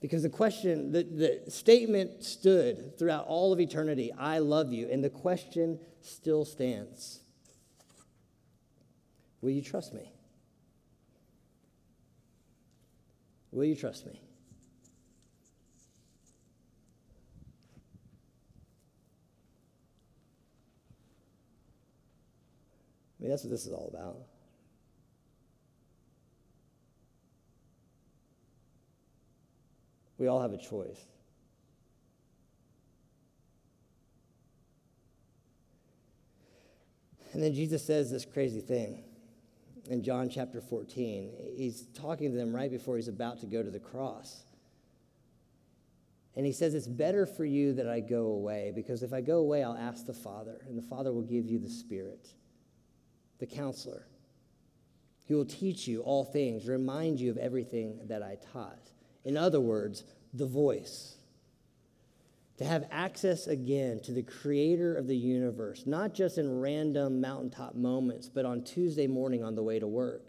Because 0.00 0.22
the 0.22 0.30
question, 0.30 0.92
the, 0.92 1.02
the 1.02 1.50
statement 1.50 2.24
stood 2.24 2.98
throughout 2.98 3.26
all 3.26 3.52
of 3.52 3.60
eternity 3.60 4.10
I 4.18 4.38
love 4.38 4.72
you. 4.72 4.88
And 4.90 5.04
the 5.04 5.10
question 5.10 5.78
still 6.00 6.44
stands 6.44 7.20
Will 9.42 9.50
you 9.50 9.62
trust 9.62 9.94
me? 9.94 10.12
Will 13.52 13.64
you 13.64 13.74
trust 13.74 14.06
me? 14.06 14.20
I 23.18 23.22
mean, 23.22 23.30
that's 23.30 23.44
what 23.44 23.50
this 23.50 23.66
is 23.66 23.72
all 23.72 23.90
about. 23.92 24.16
We 30.20 30.28
all 30.28 30.42
have 30.42 30.52
a 30.52 30.58
choice. 30.58 31.00
And 37.32 37.42
then 37.42 37.54
Jesus 37.54 37.82
says 37.82 38.10
this 38.10 38.26
crazy 38.26 38.60
thing 38.60 39.02
in 39.88 40.02
John 40.02 40.28
chapter 40.28 40.60
14. 40.60 41.32
He's 41.56 41.86
talking 41.94 42.32
to 42.32 42.36
them 42.36 42.54
right 42.54 42.70
before 42.70 42.96
he's 42.96 43.08
about 43.08 43.40
to 43.40 43.46
go 43.46 43.62
to 43.62 43.70
the 43.70 43.78
cross. 43.78 44.44
And 46.36 46.44
he 46.44 46.52
says, 46.52 46.74
It's 46.74 46.86
better 46.86 47.24
for 47.24 47.46
you 47.46 47.72
that 47.74 47.88
I 47.88 48.00
go 48.00 48.26
away, 48.26 48.72
because 48.74 49.02
if 49.02 49.14
I 49.14 49.22
go 49.22 49.38
away, 49.38 49.64
I'll 49.64 49.76
ask 49.76 50.04
the 50.04 50.12
Father, 50.12 50.60
and 50.68 50.76
the 50.76 50.86
Father 50.86 51.12
will 51.12 51.22
give 51.22 51.46
you 51.46 51.58
the 51.58 51.70
Spirit, 51.70 52.28
the 53.38 53.46
counselor. 53.46 54.06
He 55.24 55.34
will 55.34 55.46
teach 55.46 55.88
you 55.88 56.02
all 56.02 56.24
things, 56.24 56.68
remind 56.68 57.20
you 57.20 57.30
of 57.30 57.38
everything 57.38 58.00
that 58.08 58.22
I 58.22 58.36
taught. 58.52 58.90
In 59.24 59.36
other 59.36 59.60
words, 59.60 60.04
the 60.32 60.46
voice. 60.46 61.16
To 62.58 62.64
have 62.64 62.84
access 62.90 63.46
again 63.46 64.00
to 64.00 64.12
the 64.12 64.22
creator 64.22 64.94
of 64.94 65.06
the 65.06 65.16
universe, 65.16 65.84
not 65.86 66.12
just 66.12 66.36
in 66.36 66.60
random 66.60 67.20
mountaintop 67.20 67.74
moments, 67.74 68.28
but 68.28 68.44
on 68.44 68.62
Tuesday 68.64 69.06
morning 69.06 69.42
on 69.42 69.54
the 69.54 69.62
way 69.62 69.78
to 69.78 69.86
work. 69.86 70.22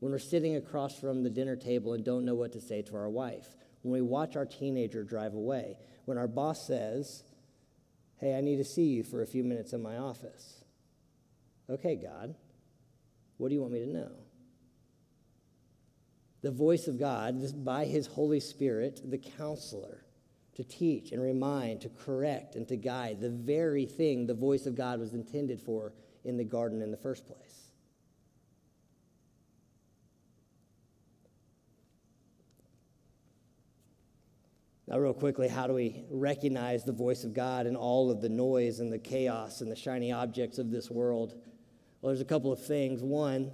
When 0.00 0.10
we're 0.10 0.18
sitting 0.18 0.56
across 0.56 0.98
from 0.98 1.22
the 1.22 1.30
dinner 1.30 1.56
table 1.56 1.92
and 1.92 2.04
don't 2.04 2.24
know 2.24 2.34
what 2.34 2.52
to 2.52 2.60
say 2.60 2.82
to 2.82 2.96
our 2.96 3.10
wife. 3.10 3.56
When 3.82 3.92
we 3.92 4.00
watch 4.00 4.36
our 4.36 4.46
teenager 4.46 5.04
drive 5.04 5.34
away. 5.34 5.76
When 6.06 6.16
our 6.16 6.26
boss 6.26 6.66
says, 6.66 7.24
Hey, 8.18 8.36
I 8.36 8.40
need 8.40 8.56
to 8.56 8.64
see 8.64 8.84
you 8.84 9.02
for 9.02 9.22
a 9.22 9.26
few 9.26 9.44
minutes 9.44 9.72
in 9.74 9.82
my 9.82 9.98
office. 9.98 10.64
Okay, 11.68 11.96
God, 11.96 12.34
what 13.36 13.48
do 13.48 13.54
you 13.54 13.60
want 13.60 13.72
me 13.72 13.80
to 13.80 13.92
know? 13.92 14.10
The 16.44 16.50
voice 16.50 16.88
of 16.88 16.98
God 16.98 17.64
by 17.64 17.86
his 17.86 18.06
Holy 18.06 18.38
Spirit, 18.38 19.00
the 19.10 19.16
counselor, 19.16 20.04
to 20.54 20.62
teach 20.62 21.10
and 21.10 21.22
remind, 21.22 21.80
to 21.80 21.88
correct 21.88 22.54
and 22.54 22.68
to 22.68 22.76
guide, 22.76 23.18
the 23.18 23.30
very 23.30 23.86
thing 23.86 24.26
the 24.26 24.34
voice 24.34 24.66
of 24.66 24.74
God 24.74 25.00
was 25.00 25.14
intended 25.14 25.58
for 25.58 25.94
in 26.22 26.36
the 26.36 26.44
garden 26.44 26.82
in 26.82 26.90
the 26.90 26.98
first 26.98 27.26
place. 27.26 27.70
Now, 34.86 34.98
real 34.98 35.14
quickly, 35.14 35.48
how 35.48 35.66
do 35.66 35.72
we 35.72 36.04
recognize 36.10 36.84
the 36.84 36.92
voice 36.92 37.24
of 37.24 37.32
God 37.32 37.66
in 37.66 37.74
all 37.74 38.10
of 38.10 38.20
the 38.20 38.28
noise 38.28 38.80
and 38.80 38.92
the 38.92 38.98
chaos 38.98 39.62
and 39.62 39.72
the 39.72 39.76
shiny 39.76 40.12
objects 40.12 40.58
of 40.58 40.70
this 40.70 40.90
world? 40.90 41.32
Well, 42.02 42.10
there's 42.10 42.20
a 42.20 42.26
couple 42.26 42.52
of 42.52 42.62
things. 42.62 43.02
One, 43.02 43.50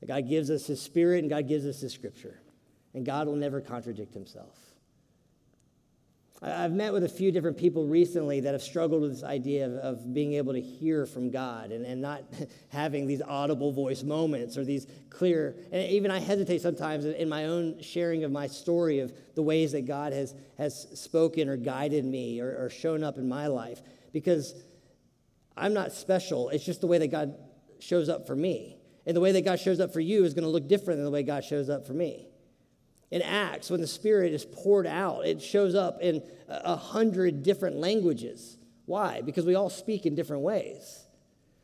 that 0.00 0.06
God 0.06 0.28
gives 0.28 0.50
us 0.50 0.66
His 0.66 0.80
Spirit 0.80 1.20
and 1.20 1.30
God 1.30 1.48
gives 1.48 1.66
us 1.66 1.80
His 1.80 1.92
Scripture. 1.92 2.40
And 2.94 3.04
God 3.04 3.26
will 3.26 3.36
never 3.36 3.60
contradict 3.60 4.14
Himself. 4.14 4.56
I've 6.42 6.72
met 6.72 6.92
with 6.92 7.02
a 7.02 7.08
few 7.08 7.32
different 7.32 7.56
people 7.56 7.86
recently 7.86 8.40
that 8.40 8.52
have 8.52 8.62
struggled 8.62 9.00
with 9.00 9.12
this 9.12 9.24
idea 9.24 9.66
of, 9.66 9.72
of 9.76 10.14
being 10.14 10.34
able 10.34 10.52
to 10.52 10.60
hear 10.60 11.06
from 11.06 11.30
God 11.30 11.72
and, 11.72 11.86
and 11.86 12.02
not 12.02 12.24
having 12.68 13.06
these 13.06 13.22
audible 13.22 13.72
voice 13.72 14.02
moments 14.02 14.58
or 14.58 14.64
these 14.64 14.86
clear. 15.08 15.56
And 15.72 15.90
even 15.90 16.10
I 16.10 16.20
hesitate 16.20 16.60
sometimes 16.60 17.06
in 17.06 17.28
my 17.28 17.46
own 17.46 17.80
sharing 17.80 18.22
of 18.24 18.32
my 18.32 18.48
story 18.48 19.00
of 19.00 19.12
the 19.34 19.42
ways 19.42 19.72
that 19.72 19.86
God 19.86 20.12
has, 20.12 20.34
has 20.58 20.86
spoken 20.94 21.48
or 21.48 21.56
guided 21.56 22.04
me 22.04 22.40
or, 22.40 22.64
or 22.64 22.70
shown 22.70 23.02
up 23.02 23.16
in 23.16 23.28
my 23.28 23.46
life 23.46 23.80
because 24.12 24.54
I'm 25.56 25.72
not 25.72 25.92
special. 25.92 26.50
It's 26.50 26.64
just 26.64 26.82
the 26.82 26.86
way 26.86 26.98
that 26.98 27.08
God 27.08 27.34
shows 27.78 28.10
up 28.10 28.26
for 28.26 28.36
me. 28.36 28.75
And 29.06 29.16
the 29.16 29.20
way 29.20 29.32
that 29.32 29.44
God 29.44 29.60
shows 29.60 29.78
up 29.78 29.92
for 29.92 30.00
you 30.00 30.24
is 30.24 30.34
going 30.34 30.44
to 30.44 30.50
look 30.50 30.66
different 30.66 30.98
than 30.98 31.04
the 31.04 31.10
way 31.10 31.22
God 31.22 31.44
shows 31.44 31.70
up 31.70 31.86
for 31.86 31.94
me. 31.94 32.28
In 33.12 33.22
Acts, 33.22 33.70
when 33.70 33.80
the 33.80 33.86
Spirit 33.86 34.32
is 34.32 34.44
poured 34.44 34.86
out, 34.86 35.26
it 35.26 35.40
shows 35.40 35.76
up 35.76 36.00
in 36.02 36.22
a 36.48 36.74
hundred 36.74 37.44
different 37.44 37.76
languages. 37.76 38.58
Why? 38.84 39.22
Because 39.22 39.46
we 39.46 39.54
all 39.54 39.70
speak 39.70 40.06
in 40.06 40.16
different 40.16 40.42
ways. 40.42 41.04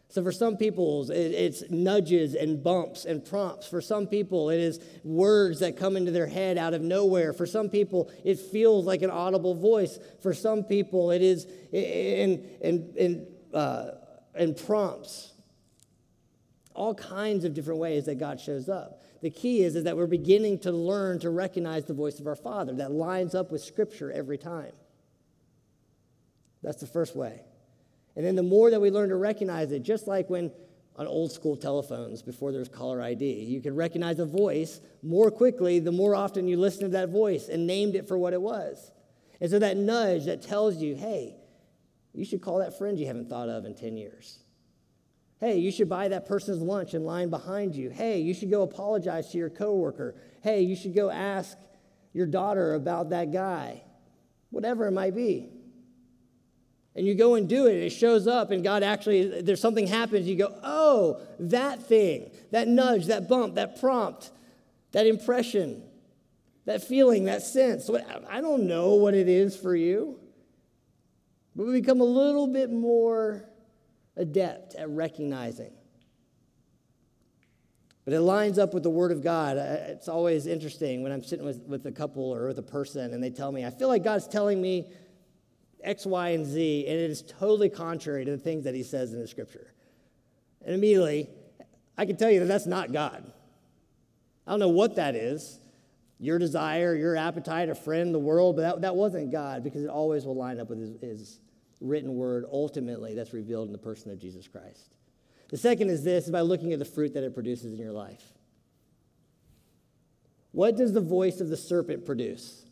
So 0.09 0.23
for 0.23 0.31
some 0.31 0.57
people, 0.57 1.11
it's 1.11 1.65
nudges 1.71 2.35
and 2.35 2.63
bumps 2.63 3.07
and 3.07 3.25
prompts. 3.25 3.67
For 3.67 3.81
some 3.81 4.07
people, 4.07 4.51
it 4.51 4.61
is 4.61 4.79
words 5.03 5.61
that 5.61 5.77
come 5.77 5.97
into 5.97 6.13
their 6.13 6.27
head 6.27 6.59
out 6.59 6.75
of 6.75 6.83
nowhere. 6.83 7.33
For 7.33 7.47
some 7.47 7.71
people, 7.71 8.11
it 8.23 8.39
feels 8.39 8.85
like 8.85 9.03
an 9.03 9.11
audible 9.11 9.55
voice. 9.55 9.99
For 10.21 10.35
some 10.35 10.65
people, 10.65 11.11
it 11.11 11.23
is 11.23 11.47
in, 11.73 12.47
in, 12.61 12.93
in, 12.95 13.27
uh, 13.55 13.93
in 14.37 14.55
prompts 14.55 15.32
all 16.75 16.95
kinds 16.95 17.45
of 17.45 17.55
different 17.55 17.81
ways 17.81 18.07
that 18.07 18.19
God 18.19 18.41
shows 18.41 18.69
up. 18.69 19.03
The 19.21 19.31
key 19.31 19.63
is, 19.63 19.77
is 19.77 19.85
that 19.85 19.97
we're 19.97 20.07
beginning 20.07 20.59
to 20.61 20.73
learn 20.73 21.19
to 21.21 21.31
recognize 21.31 21.85
the 21.85 21.95
voice 21.95 22.19
of 22.19 22.27
our 22.27 22.37
Father 22.37 22.73
that 22.75 22.91
lines 22.91 23.35
up 23.35 23.53
with 23.53 23.63
Scripture 23.63 24.11
every 24.11 24.39
time. 24.39 24.73
That's 26.63 26.81
the 26.81 26.87
first 26.87 27.17
way. 27.17 27.41
And 28.17 28.25
then 28.25 28.37
the 28.37 28.43
more 28.43 28.71
that 28.71 28.81
we 28.81 28.91
learn 28.91 29.09
to 29.09 29.17
recognize 29.17 29.73
it, 29.73 29.83
just 29.83 30.07
like 30.07 30.29
when 30.29 30.51
on 30.97 31.07
old 31.07 31.33
school 31.33 31.57
telephones 31.57 32.21
before 32.23 32.53
there's 32.53 32.69
caller 32.69 33.01
ID, 33.01 33.25
you 33.25 33.61
could 33.61 33.77
recognize 33.77 34.19
a 34.19 34.27
voice 34.27 34.81
more 35.03 35.31
quickly 35.31 35.79
the 35.79 35.93
more 35.93 36.15
often 36.15 36.47
you 36.47 36.59
listen 36.59 36.83
to 36.83 36.89
that 36.89 37.09
voice 37.09 37.49
and 37.49 37.67
named 37.67 37.95
it 37.95 38.07
for 38.07 38.19
what 38.19 38.33
it 38.33 38.41
was. 38.41 38.91
And 39.41 39.51
so 39.51 39.59
that 39.59 39.77
nudge 39.77 40.27
that 40.27 40.43
tells 40.43 40.77
you, 40.77 40.95
hey, 40.95 41.35
you 42.13 42.25
should 42.25 42.43
call 42.43 42.59
that 42.59 42.77
friend 42.77 42.99
you 42.99 43.07
haven't 43.07 43.29
thought 43.31 43.49
of 43.49 43.65
in 43.65 43.75
10 43.75 43.97
years. 43.97 44.42
Hey, 45.43 45.59
you 45.59 45.73
should 45.73 45.89
buy 45.89 46.07
that 46.07 46.29
person's 46.29 46.63
lunch 46.63 46.95
in 46.95 47.05
line 47.05 47.29
behind 47.29 47.75
you. 47.75 47.91
Hey, 47.91 48.21
you 48.21 48.33
should 48.33 48.49
go 48.49 48.63
apologize 48.63 49.33
to 49.33 49.39
your 49.39 49.51
coworker. 49.51 50.15
Hey, 50.41 50.63
you 50.63 50.77
should 50.77 50.95
go 50.95 51.11
ask 51.11 51.59
your 52.13 52.29
daughter 52.29 52.75
about 52.75 53.11
that 53.11 53.33
guy. 53.33 53.83
Whatever 54.51 54.87
it 54.87 54.93
might 54.93 55.17
be. 55.17 55.49
And 56.95 57.05
you 57.05 57.17
go 57.17 57.35
and 57.35 57.49
do 57.49 57.67
it, 57.67 57.75
it 57.75 57.91
shows 57.91 58.29
up, 58.29 58.53
and 58.53 58.63
God 58.63 58.85
actually, 58.85 59.41
there's 59.43 59.61
something 59.61 59.89
happens. 59.89 60.29
You 60.29 60.37
go, 60.37 60.57
oh, 60.63 61.21
that 61.41 61.83
thing, 61.89 62.31
that 62.53 62.69
nudge, 62.69 63.07
that 63.07 63.29
bump, 63.29 63.57
that 63.57 63.81
prompt, 63.81 64.31
that 64.93 65.09
impression, 65.09 65.83
that 66.67 66.85
feeling, 66.85 67.25
that 67.25 67.43
sense. 67.43 67.91
I 68.31 68.41
don't 68.41 68.69
know 68.69 68.95
what 68.95 69.15
it 69.15 69.29
is 69.29 69.57
for 69.57 69.75
you. 69.75 70.21
But 71.57 71.67
we 71.67 71.81
become 71.81 72.01
a 72.01 72.05
little 72.05 72.47
bit 72.47 72.71
more 72.71 73.49
adept 74.17 74.75
at 74.75 74.89
recognizing. 74.89 75.73
But 78.05 78.15
it 78.15 78.21
lines 78.21 78.59
up 78.59 78.75
with 78.75 78.83
the 78.83 78.91
Word 78.91 79.13
of 79.13 79.23
God. 79.23 79.57
It's 79.57 80.09
always 80.09 80.47
interesting 80.47 81.03
when 81.03 81.13
I'm 81.13 81.23
sitting 81.23 81.45
with, 81.45 81.61
with 81.69 81.87
a 81.87 81.93
couple 81.93 82.35
or 82.35 82.49
with 82.49 82.59
a 82.59 82.63
person 82.63 83.15
and 83.15 83.23
they 83.23 83.31
tell 83.31 83.53
me, 83.53 83.65
I 83.65 83.71
feel 83.71 83.89
like 83.89 84.03
God's 84.03 84.27
telling 84.27 84.61
me 84.61 84.91
X, 85.85 86.05
Y, 86.05 86.31
and 86.31 86.45
Z, 86.45 86.87
and 86.87 86.99
it 86.99 87.11
is 87.11 87.23
totally 87.23 87.69
contrary 87.69 88.25
to 88.25 88.31
the 88.31 88.39
things 88.39 88.65
that 88.65 88.75
He 88.75 88.83
says 88.83 89.13
in 89.13 89.21
the 89.21 89.29
Scripture. 89.29 89.73
And 90.65 90.75
immediately, 90.75 91.29
I 91.97 92.07
can 92.07 92.17
tell 92.17 92.31
you 92.31 92.41
that 92.41 92.47
that's 92.47 92.67
not 92.67 92.93
God. 92.93 93.33
I 94.47 94.51
don't 94.51 94.61
know 94.61 94.69
what 94.69 94.97
that 94.97 95.15
is 95.15 95.61
your 96.23 96.39
desire, 96.39 96.95
your 96.95 97.17
appetite, 97.17 97.69
a 97.69 97.75
friend, 97.75 98.15
the 98.15 98.19
world, 98.19 98.55
but 98.55 98.63
that, 98.63 98.81
that 98.83 98.95
wasn't 98.95 99.33
God 99.33 99.65
because 99.65 99.83
it 99.83 99.91
always 99.91 100.25
will 100.25 100.37
line 100.37 100.61
up 100.61 100.71
with 100.71 100.79
his, 100.79 101.01
his 101.01 101.41
written 101.83 102.15
word 102.15 102.45
ultimately 102.51 103.15
that's 103.15 103.33
revealed 103.33 103.67
in 103.67 103.73
the 103.73 103.79
person 103.79 104.11
of 104.11 104.19
Jesus 104.19 104.47
Christ. 104.47 104.95
The 105.51 105.59
second 105.59 105.91
is 105.91 106.03
this 106.03 106.25
is 106.25 106.31
by 106.31 106.41
looking 106.41 106.73
at 106.73 106.79
the 106.79 106.85
fruit 106.85 107.13
that 107.15 107.25
it 107.25 107.35
produces 107.35 107.73
in 107.75 107.79
your 107.79 107.93
life. 107.93 108.23
What 110.53 110.77
does 110.77 110.93
the 110.93 111.01
voice 111.01 111.41
of 111.41 111.49
the 111.49 111.57
serpent 111.57 112.07
produce? 112.07 112.65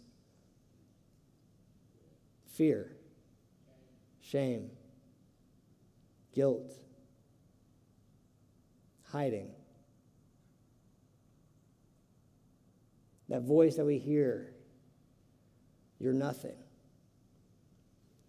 Fear, 2.55 2.95
shame, 4.23 4.71
guilt, 6.35 6.73
hiding. 9.11 9.51
That 13.29 13.43
voice 13.43 13.77
that 13.77 13.85
we 13.85 13.99
hear, 13.99 14.53
you're 15.99 16.13
nothing. 16.13 16.57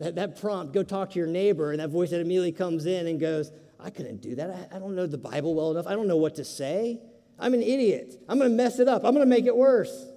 That, 0.02 0.16
that 0.16 0.42
prompt, 0.42 0.74
go 0.74 0.82
talk 0.82 1.12
to 1.12 1.20
your 1.20 1.28
neighbor, 1.28 1.70
and 1.72 1.80
that 1.80 1.90
voice 1.90 2.10
that 2.10 2.22
immediately 2.22 2.52
comes 2.52 2.88
in 2.88 3.06
and 3.06 3.20
goes, 3.20 3.52
I 3.80 3.92
couldn't 3.92 4.20
do 4.20 4.34
that. 4.34 4.50
I, 4.50 4.76
I 4.76 4.80
don't 4.80 4.96
know 4.96 5.06
the 5.06 5.20
Bible 5.20 5.54
well 5.54 5.70
enough. 5.70 5.86
I 5.86 5.94
don't 5.94 6.08
know 6.08 6.18
what 6.18 6.36
to 6.36 6.44
say. 6.44 7.00
I'm 7.38 7.54
an 7.54 7.62
idiot. 7.62 8.16
I'm 8.28 8.40
going 8.40 8.50
to 8.50 8.58
mess 8.58 8.80
it 8.80 8.88
up. 8.88 9.06
I'm 9.06 9.14
going 9.14 9.24
to 9.24 9.30
make 9.30 9.46
it 9.46 9.56
worse. 9.56 10.08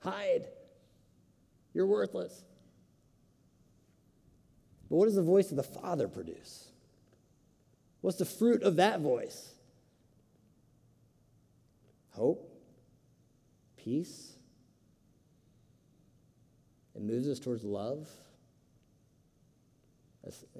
Hide. 0.00 0.46
You're 1.74 1.86
worthless. 1.86 2.42
But 4.88 4.96
what 4.96 5.04
does 5.04 5.14
the 5.14 5.22
voice 5.22 5.50
of 5.50 5.58
the 5.58 5.62
Father 5.62 6.08
produce? 6.08 6.68
What's 8.00 8.16
the 8.16 8.24
fruit 8.24 8.62
of 8.62 8.76
that 8.76 9.00
voice? 9.00 9.50
Hope, 12.12 12.50
peace. 13.76 14.31
Moves 17.02 17.28
us 17.28 17.40
towards 17.40 17.64
love. 17.64 18.08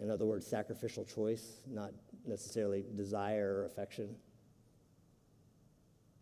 in 0.01 0.11
other 0.11 0.26
words, 0.26 0.45
sacrificial 0.45 1.05
choice, 1.05 1.61
not 1.68 1.93
necessarily 2.26 2.84
desire 2.97 3.61
or 3.61 3.66
affection. 3.66 4.16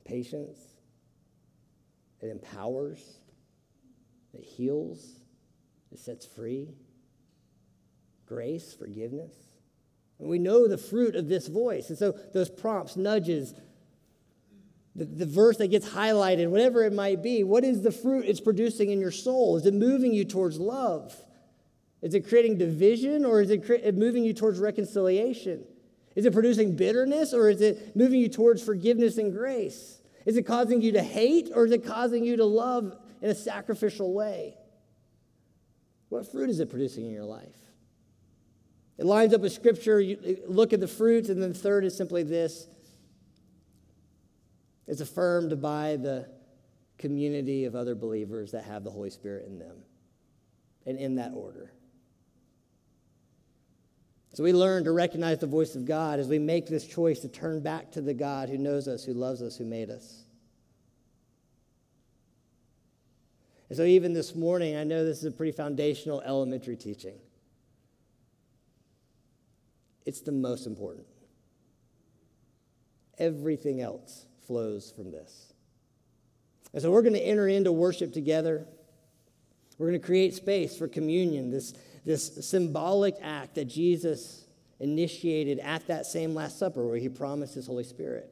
Patience. 0.04 0.58
It 2.20 2.28
empowers. 2.28 3.00
It 4.34 4.44
heals. 4.44 5.22
It 5.90 5.98
sets 5.98 6.26
free. 6.26 6.68
Grace, 8.26 8.74
forgiveness. 8.74 9.32
And 10.18 10.28
we 10.28 10.38
know 10.38 10.68
the 10.68 10.76
fruit 10.76 11.16
of 11.16 11.28
this 11.28 11.48
voice. 11.48 11.88
And 11.88 11.98
so 11.98 12.12
those 12.34 12.50
prompts, 12.50 12.94
nudges, 12.94 13.54
the, 14.96 15.04
the 15.04 15.26
verse 15.26 15.56
that 15.58 15.68
gets 15.68 15.88
highlighted, 15.88 16.48
whatever 16.48 16.82
it 16.84 16.92
might 16.92 17.22
be, 17.22 17.44
what 17.44 17.64
is 17.64 17.82
the 17.82 17.92
fruit 17.92 18.24
it's 18.26 18.40
producing 18.40 18.90
in 18.90 19.00
your 19.00 19.12
soul? 19.12 19.56
Is 19.56 19.66
it 19.66 19.74
moving 19.74 20.12
you 20.12 20.24
towards 20.24 20.58
love? 20.58 21.14
Is 22.02 22.14
it 22.14 22.28
creating 22.28 22.58
division 22.58 23.24
or 23.24 23.40
is 23.40 23.50
it 23.50 23.64
cre- 23.64 23.90
moving 23.92 24.24
you 24.24 24.32
towards 24.32 24.58
reconciliation? 24.58 25.64
Is 26.16 26.24
it 26.26 26.32
producing 26.32 26.76
bitterness 26.76 27.32
or 27.32 27.48
is 27.50 27.60
it 27.60 27.94
moving 27.94 28.20
you 28.20 28.28
towards 28.28 28.62
forgiveness 28.62 29.18
and 29.18 29.32
grace? 29.32 30.00
Is 30.26 30.36
it 30.36 30.42
causing 30.42 30.82
you 30.82 30.92
to 30.92 31.02
hate 31.02 31.50
or 31.54 31.66
is 31.66 31.72
it 31.72 31.84
causing 31.84 32.24
you 32.24 32.36
to 32.36 32.44
love 32.44 32.96
in 33.22 33.30
a 33.30 33.34
sacrificial 33.34 34.12
way? 34.12 34.56
What 36.08 36.30
fruit 36.30 36.50
is 36.50 36.58
it 36.58 36.70
producing 36.70 37.06
in 37.06 37.12
your 37.12 37.24
life? 37.24 37.54
It 38.98 39.06
lines 39.06 39.32
up 39.32 39.40
with 39.40 39.52
scripture. 39.52 39.98
You 40.00 40.42
look 40.46 40.74
at 40.74 40.80
the 40.80 40.88
fruits, 40.88 41.30
and 41.30 41.40
then 41.40 41.52
the 41.52 41.58
third 41.58 41.84
is 41.84 41.96
simply 41.96 42.22
this 42.22 42.66
is 44.90 45.00
affirmed 45.00 45.62
by 45.62 45.94
the 45.94 46.28
community 46.98 47.64
of 47.64 47.76
other 47.76 47.94
believers 47.94 48.50
that 48.50 48.64
have 48.64 48.82
the 48.82 48.90
Holy 48.90 49.08
Spirit 49.08 49.46
in 49.46 49.56
them, 49.56 49.76
and 50.84 50.98
in 50.98 51.14
that 51.14 51.32
order. 51.32 51.72
So 54.34 54.42
we 54.42 54.52
learn 54.52 54.82
to 54.84 54.90
recognize 54.90 55.38
the 55.38 55.46
voice 55.46 55.76
of 55.76 55.84
God 55.84 56.18
as 56.18 56.26
we 56.26 56.40
make 56.40 56.66
this 56.66 56.84
choice 56.86 57.20
to 57.20 57.28
turn 57.28 57.62
back 57.62 57.92
to 57.92 58.00
the 58.00 58.14
God 58.14 58.48
who 58.48 58.58
knows 58.58 58.88
us, 58.88 59.04
who 59.04 59.14
loves 59.14 59.42
us, 59.42 59.56
who 59.56 59.64
made 59.64 59.90
us. 59.90 60.24
And 63.68 63.76
so, 63.76 63.84
even 63.84 64.12
this 64.12 64.34
morning, 64.34 64.76
I 64.76 64.82
know 64.82 65.04
this 65.04 65.18
is 65.18 65.24
a 65.24 65.30
pretty 65.30 65.52
foundational 65.52 66.20
elementary 66.22 66.76
teaching. 66.76 67.14
It's 70.04 70.20
the 70.20 70.32
most 70.32 70.66
important. 70.66 71.06
Everything 73.18 73.80
else 73.80 74.26
flows 74.50 74.92
from 74.96 75.12
this. 75.12 75.52
And 76.72 76.82
so 76.82 76.90
we're 76.90 77.02
going 77.02 77.14
to 77.14 77.20
enter 77.20 77.46
into 77.46 77.70
worship 77.70 78.12
together. 78.12 78.66
We're 79.78 79.86
going 79.86 80.00
to 80.00 80.04
create 80.04 80.34
space 80.34 80.76
for 80.76 80.88
communion, 80.88 81.52
this, 81.52 81.72
this 82.04 82.44
symbolic 82.44 83.14
act 83.22 83.54
that 83.54 83.66
Jesus 83.66 84.44
initiated 84.80 85.60
at 85.60 85.86
that 85.86 86.04
same 86.04 86.34
Last 86.34 86.58
Supper 86.58 86.84
where 86.84 86.96
he 86.96 87.08
promised 87.08 87.54
his 87.54 87.68
Holy 87.68 87.84
Spirit. 87.84 88.28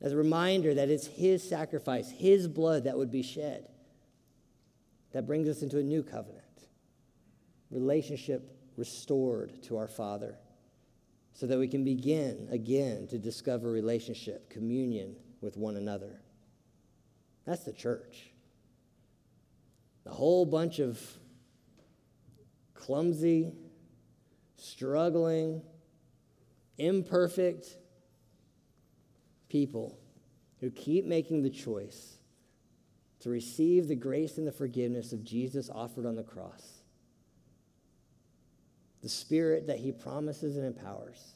As 0.00 0.10
a 0.10 0.16
reminder 0.16 0.74
that 0.74 0.90
it's 0.90 1.06
his 1.06 1.48
sacrifice, 1.48 2.10
his 2.10 2.48
blood 2.48 2.82
that 2.82 2.98
would 2.98 3.12
be 3.12 3.22
shed, 3.22 3.68
that 5.12 5.24
brings 5.24 5.48
us 5.48 5.62
into 5.62 5.78
a 5.78 5.84
new 5.84 6.02
covenant, 6.02 6.42
relationship 7.70 8.58
restored 8.76 9.62
to 9.62 9.76
our 9.76 9.86
Father 9.86 10.34
so 11.34 11.46
that 11.46 11.58
we 11.58 11.68
can 11.68 11.84
begin 11.84 12.48
again 12.50 13.06
to 13.08 13.18
discover 13.18 13.70
relationship, 13.70 14.50
communion 14.50 15.16
with 15.40 15.56
one 15.56 15.76
another. 15.76 16.20
That's 17.46 17.64
the 17.64 17.72
church. 17.72 18.30
A 20.06 20.10
whole 20.10 20.44
bunch 20.44 20.78
of 20.78 21.00
clumsy, 22.74 23.52
struggling, 24.56 25.62
imperfect 26.78 27.76
people 29.48 29.98
who 30.60 30.70
keep 30.70 31.04
making 31.04 31.42
the 31.42 31.50
choice 31.50 32.18
to 33.20 33.30
receive 33.30 33.88
the 33.88 33.94
grace 33.94 34.38
and 34.38 34.46
the 34.46 34.52
forgiveness 34.52 35.12
of 35.12 35.22
Jesus 35.22 35.70
offered 35.70 36.06
on 36.06 36.16
the 36.16 36.22
cross 36.22 36.81
the 39.02 39.08
spirit 39.08 39.66
that 39.66 39.78
he 39.78 39.92
promises 39.92 40.56
and 40.56 40.64
empowers 40.64 41.34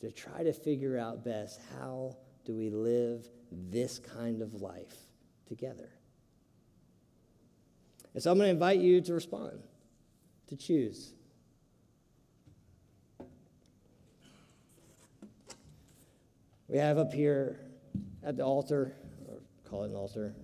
to 0.00 0.10
try 0.10 0.42
to 0.42 0.52
figure 0.52 0.98
out 0.98 1.24
best 1.24 1.60
how 1.76 2.16
do 2.44 2.54
we 2.54 2.70
live 2.70 3.28
this 3.70 3.98
kind 3.98 4.40
of 4.40 4.54
life 4.54 4.96
together. 5.46 5.90
And 8.14 8.22
so 8.22 8.30
I'm 8.32 8.38
going 8.38 8.46
to 8.46 8.52
invite 8.52 8.80
you 8.80 9.00
to 9.02 9.12
respond, 9.12 9.62
to 10.48 10.56
choose. 10.56 11.12
We 16.68 16.78
have 16.78 16.98
up 16.98 17.12
here 17.12 17.60
at 18.22 18.36
the 18.36 18.44
altar, 18.44 18.94
or 19.26 19.38
call 19.68 19.84
it 19.84 19.90
an 19.90 19.96
altar, 19.96 20.34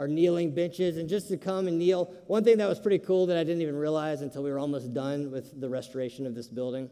our 0.00 0.08
kneeling 0.08 0.50
benches 0.50 0.96
and 0.96 1.10
just 1.10 1.28
to 1.28 1.36
come 1.36 1.68
and 1.68 1.78
kneel. 1.78 2.10
One 2.26 2.42
thing 2.42 2.56
that 2.56 2.66
was 2.66 2.80
pretty 2.80 3.00
cool 3.00 3.26
that 3.26 3.36
I 3.36 3.44
didn't 3.44 3.60
even 3.60 3.76
realize 3.76 4.22
until 4.22 4.42
we 4.42 4.50
were 4.50 4.58
almost 4.58 4.94
done 4.94 5.30
with 5.30 5.60
the 5.60 5.68
restoration 5.68 6.26
of 6.26 6.34
this 6.34 6.48
building. 6.48 6.88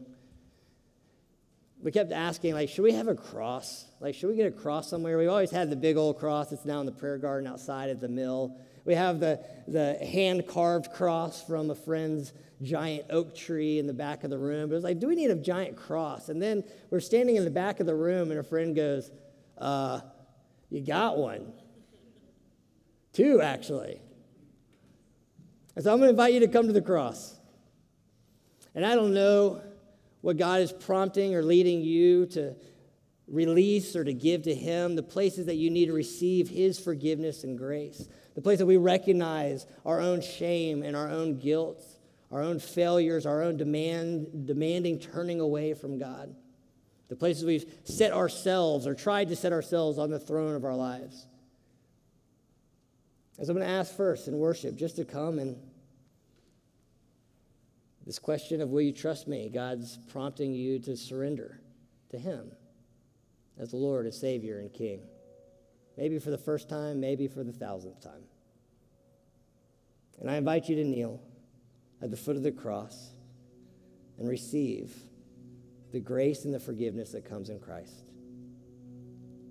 We 1.81 1.91
kept 1.91 2.11
asking, 2.11 2.53
like, 2.53 2.69
should 2.69 2.83
we 2.83 2.91
have 2.91 3.07
a 3.07 3.15
cross? 3.15 3.85
Like, 3.99 4.13
should 4.13 4.29
we 4.29 4.35
get 4.35 4.45
a 4.45 4.51
cross 4.51 4.91
somewhere? 4.91 5.17
We 5.17 5.25
always 5.25 5.49
had 5.49 5.71
the 5.71 5.75
big 5.75 5.97
old 5.97 6.19
cross 6.19 6.51
that's 6.51 6.65
now 6.65 6.81
in 6.81 6.85
the 6.85 6.91
prayer 6.91 7.17
garden 7.17 7.49
outside 7.49 7.89
at 7.89 7.99
the 7.99 8.07
mill. 8.07 8.55
We 8.85 8.93
have 8.93 9.19
the, 9.19 9.43
the 9.67 9.95
hand 10.05 10.45
carved 10.47 10.91
cross 10.93 11.43
from 11.43 11.71
a 11.71 11.75
friend's 11.75 12.31
giant 12.61 13.05
oak 13.09 13.35
tree 13.35 13.79
in 13.79 13.87
the 13.87 13.93
back 13.93 14.23
of 14.23 14.29
the 14.29 14.37
room. 14.37 14.69
But 14.69 14.73
it 14.73 14.77
was 14.77 14.83
like, 14.83 14.99
do 14.99 15.07
we 15.07 15.15
need 15.15 15.31
a 15.31 15.35
giant 15.35 15.75
cross? 15.75 16.29
And 16.29 16.39
then 16.39 16.63
we're 16.91 16.99
standing 16.99 17.37
in 17.37 17.43
the 17.43 17.49
back 17.49 17.79
of 17.79 17.87
the 17.87 17.95
room, 17.95 18.29
and 18.29 18.39
a 18.39 18.43
friend 18.43 18.75
goes, 18.75 19.09
uh, 19.57 20.01
You 20.69 20.81
got 20.81 21.17
one. 21.17 21.53
Two, 23.19 23.41
actually. 23.41 23.99
And 25.75 25.83
so 25.83 25.91
I'm 25.91 25.97
going 25.97 26.07
to 26.07 26.11
invite 26.11 26.33
you 26.33 26.39
to 26.39 26.47
come 26.47 26.67
to 26.67 26.71
the 26.71 26.81
cross. 26.81 27.37
And 28.73 28.85
I 28.85 28.95
don't 28.95 29.13
know 29.13 29.61
what 30.21 30.37
God 30.37 30.61
is 30.61 30.71
prompting 30.71 31.35
or 31.35 31.43
leading 31.43 31.81
you 31.81 32.27
to 32.27 32.55
release 33.27 33.93
or 33.97 34.05
to 34.05 34.13
give 34.13 34.43
to 34.43 34.55
Him, 34.55 34.95
the 34.95 35.03
places 35.03 35.47
that 35.47 35.55
you 35.55 35.69
need 35.69 35.87
to 35.87 35.93
receive 35.93 36.47
His 36.47 36.79
forgiveness 36.79 37.43
and 37.43 37.57
grace, 37.57 38.07
the 38.35 38.41
place 38.41 38.59
that 38.59 38.65
we 38.65 38.77
recognize 38.77 39.65
our 39.85 39.99
own 39.99 40.21
shame 40.21 40.81
and 40.81 40.95
our 40.95 41.09
own 41.09 41.39
guilt, 41.39 41.83
our 42.31 42.41
own 42.41 42.57
failures, 42.57 43.25
our 43.25 43.43
own 43.43 43.57
demand, 43.57 44.47
demanding 44.47 44.97
turning 44.97 45.41
away 45.41 45.73
from 45.73 45.97
God, 45.97 46.33
the 47.09 47.17
places 47.17 47.43
we've 47.43 47.69
set 47.83 48.13
ourselves 48.13 48.87
or 48.87 48.95
tried 48.95 49.27
to 49.27 49.35
set 49.35 49.51
ourselves 49.51 49.99
on 49.99 50.09
the 50.09 50.19
throne 50.19 50.55
of 50.55 50.63
our 50.63 50.75
lives. 50.75 51.27
As 53.39 53.47
I'm 53.47 53.55
going 53.55 53.65
to 53.65 53.73
ask 53.73 53.95
first 53.95 54.27
in 54.27 54.37
worship, 54.37 54.75
just 54.75 54.97
to 54.97 55.05
come 55.05 55.39
and 55.39 55.55
this 58.05 58.19
question 58.19 58.59
of 58.59 58.69
will 58.69 58.81
you 58.81 58.91
trust 58.91 59.27
me? 59.27 59.49
God's 59.49 59.97
prompting 60.11 60.53
you 60.53 60.79
to 60.79 60.97
surrender 60.97 61.61
to 62.09 62.17
Him 62.17 62.51
as 63.57 63.71
the 63.71 63.77
Lord, 63.77 64.07
as 64.07 64.19
Savior, 64.19 64.59
and 64.59 64.73
King. 64.73 65.01
Maybe 65.95 66.17
for 66.17 66.31
the 66.31 66.37
first 66.37 66.69
time, 66.69 66.99
maybe 66.99 67.27
for 67.27 67.43
the 67.43 67.51
thousandth 67.51 68.01
time. 68.01 68.23
And 70.19 70.29
I 70.29 70.37
invite 70.37 70.67
you 70.67 70.75
to 70.77 70.83
kneel 70.83 71.21
at 72.01 72.09
the 72.09 72.17
foot 72.17 72.35
of 72.35 72.43
the 72.43 72.51
cross 72.51 73.11
and 74.17 74.27
receive 74.27 74.95
the 75.91 75.99
grace 75.99 76.45
and 76.45 76.53
the 76.53 76.59
forgiveness 76.59 77.11
that 77.11 77.29
comes 77.29 77.49
in 77.49 77.59
Christ. 77.59 78.05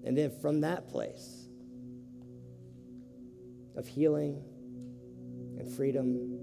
And 0.05 0.19
then 0.19 0.33
from 0.41 0.63
that 0.63 0.89
place, 0.89 1.38
of 3.79 3.87
healing 3.87 4.43
and 5.57 5.73
freedom. 5.77 6.35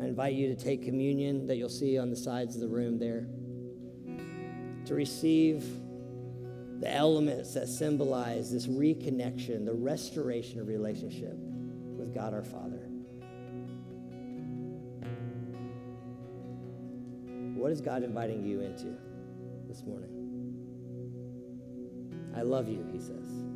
I 0.00 0.04
invite 0.04 0.34
you 0.34 0.54
to 0.54 0.62
take 0.62 0.82
communion 0.82 1.46
that 1.46 1.56
you'll 1.56 1.70
see 1.70 1.98
on 1.98 2.10
the 2.10 2.16
sides 2.16 2.54
of 2.54 2.60
the 2.60 2.68
room 2.68 2.98
there, 2.98 3.26
to 4.86 4.94
receive 4.94 5.64
the 6.80 6.92
elements 6.92 7.54
that 7.54 7.66
symbolize 7.66 8.52
this 8.52 8.66
reconnection, 8.66 9.64
the 9.64 9.72
restoration 9.72 10.60
of 10.60 10.68
relationship 10.68 11.34
with 11.34 12.14
God 12.14 12.34
our 12.34 12.44
Father. 12.44 12.86
What 17.58 17.72
is 17.72 17.80
God 17.80 18.02
inviting 18.02 18.44
you 18.44 18.60
into 18.60 18.96
this 19.66 19.82
morning? 19.84 20.10
I 22.36 22.42
love 22.42 22.68
you, 22.68 22.86
he 22.92 22.98
says. 22.98 23.49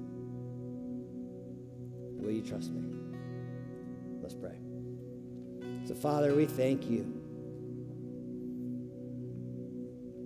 Will 2.24 2.32
you 2.32 2.42
trust 2.42 2.72
me? 2.72 2.82
Let's 4.22 4.34
pray. 4.34 4.56
So, 5.86 5.94
Father, 5.94 6.34
we 6.34 6.46
thank 6.46 6.88
you. 6.88 7.20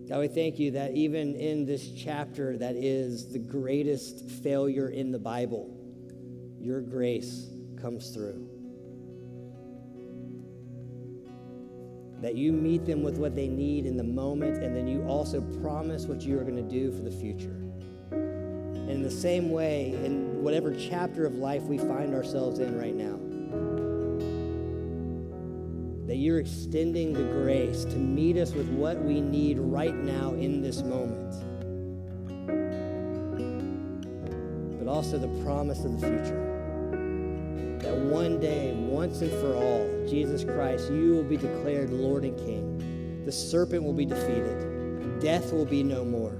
God, 0.09 0.21
we 0.21 0.29
thank 0.29 0.59
you 0.61 0.71
that 0.71 0.95
even 0.95 1.35
in 1.35 1.67
this 1.67 1.91
chapter 1.91 2.57
that 2.57 2.77
is 2.77 3.33
the 3.33 3.39
greatest 3.41 4.31
failure 4.31 4.89
in 4.89 5.11
the 5.11 5.19
Bible, 5.19 5.69
your 6.61 6.81
grace 6.81 7.49
comes 7.81 8.11
through. 8.11 8.49
That 12.23 12.37
you 12.37 12.53
meet 12.53 12.87
them 12.87 13.03
with 13.03 13.19
what 13.19 13.35
they 13.35 13.49
need 13.49 13.87
in 13.87 13.97
the 13.97 14.05
moment, 14.05 14.63
and 14.63 14.75
then 14.75 14.87
you 14.87 15.03
also 15.03 15.41
promise 15.61 16.07
what 16.07 16.23
you 16.23 16.39
are 16.39 16.45
going 16.45 16.57
to 16.57 16.63
do 16.63 16.93
for 16.93 17.03
the 17.03 17.11
future. 17.11 17.61
And 18.13 18.89
in 18.91 19.03
the 19.03 19.11
same 19.11 19.51
way, 19.51 19.95
in 20.05 20.28
whatever 20.39 20.75
chapter 20.75 21.27
of 21.27 21.35
life 21.35 21.63
we 21.65 21.79
find 21.79 22.15
ourselves 22.15 22.59
in 22.59 22.79
right 22.79 22.95
now, 22.95 23.19
that 26.07 26.17
you're 26.17 26.39
extending 26.39 27.13
the 27.13 27.25
grace 27.25 27.85
to 27.85 27.97
meet 27.97 28.37
us 28.37 28.53
with 28.53 28.69
what 28.71 28.99
we 28.99 29.21
need 29.21 29.59
right 29.59 29.95
now 29.95 30.33
in 30.35 30.63
this 30.63 30.83
moment. 30.83 31.35
But 34.79 34.89
also 34.89 35.19
the 35.19 35.43
promise 35.45 35.85
of 35.85 36.01
the 36.01 36.07
future. 36.07 36.45
That 37.81 37.97
one 37.97 38.41
day, 38.41 38.75
once 38.75 39.21
and 39.21 39.31
for 39.31 39.55
all, 39.55 39.87
Jesus 40.09 40.45
Christ, 40.45 40.91
you 40.91 41.15
will 41.15 41.25
be 41.25 41.37
declared 41.37 41.91
Lord 41.91 42.25
and 42.25 42.37
King. 42.39 43.23
The 43.25 43.33
serpent 43.33 43.85
will 43.85 43.93
be 43.93 44.07
defeated. 44.07 45.21
Death 45.21 45.53
will 45.53 45.67
be 45.67 45.83
no 45.83 46.05
more. 46.05 46.39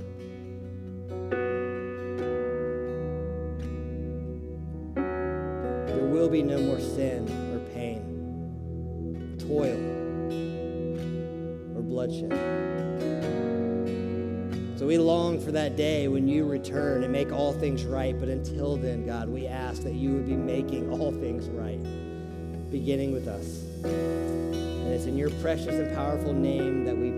Be 6.39 6.45
no 6.45 6.61
more 6.61 6.79
sin 6.79 7.29
or 7.53 7.59
pain, 7.75 9.37
toil, 9.41 9.75
or 11.77 11.83
bloodshed. 11.83 12.31
So 14.79 14.87
we 14.87 14.99
long 14.99 15.41
for 15.41 15.51
that 15.51 15.75
day 15.75 16.07
when 16.07 16.29
you 16.29 16.45
return 16.45 17.03
and 17.03 17.13
make 17.13 17.33
all 17.33 17.53
things 17.53 17.85
right. 17.85 18.17
But 18.17 18.29
until 18.29 18.77
then, 18.77 19.05
God, 19.05 19.29
we 19.29 19.49
ask 19.49 19.83
that 19.83 19.95
you 19.95 20.13
would 20.13 20.27
be 20.27 20.37
making 20.37 20.93
all 20.93 21.11
things 21.11 21.49
right, 21.49 21.83
beginning 22.71 23.13
with 23.13 23.27
us. 23.27 23.65
And 23.83 24.93
it's 24.93 25.07
in 25.07 25.19
your 25.19 25.31
precious 25.43 25.75
and 25.75 25.93
powerful 25.97 26.33
name 26.33 26.85
that 26.85 26.97
we. 26.97 27.18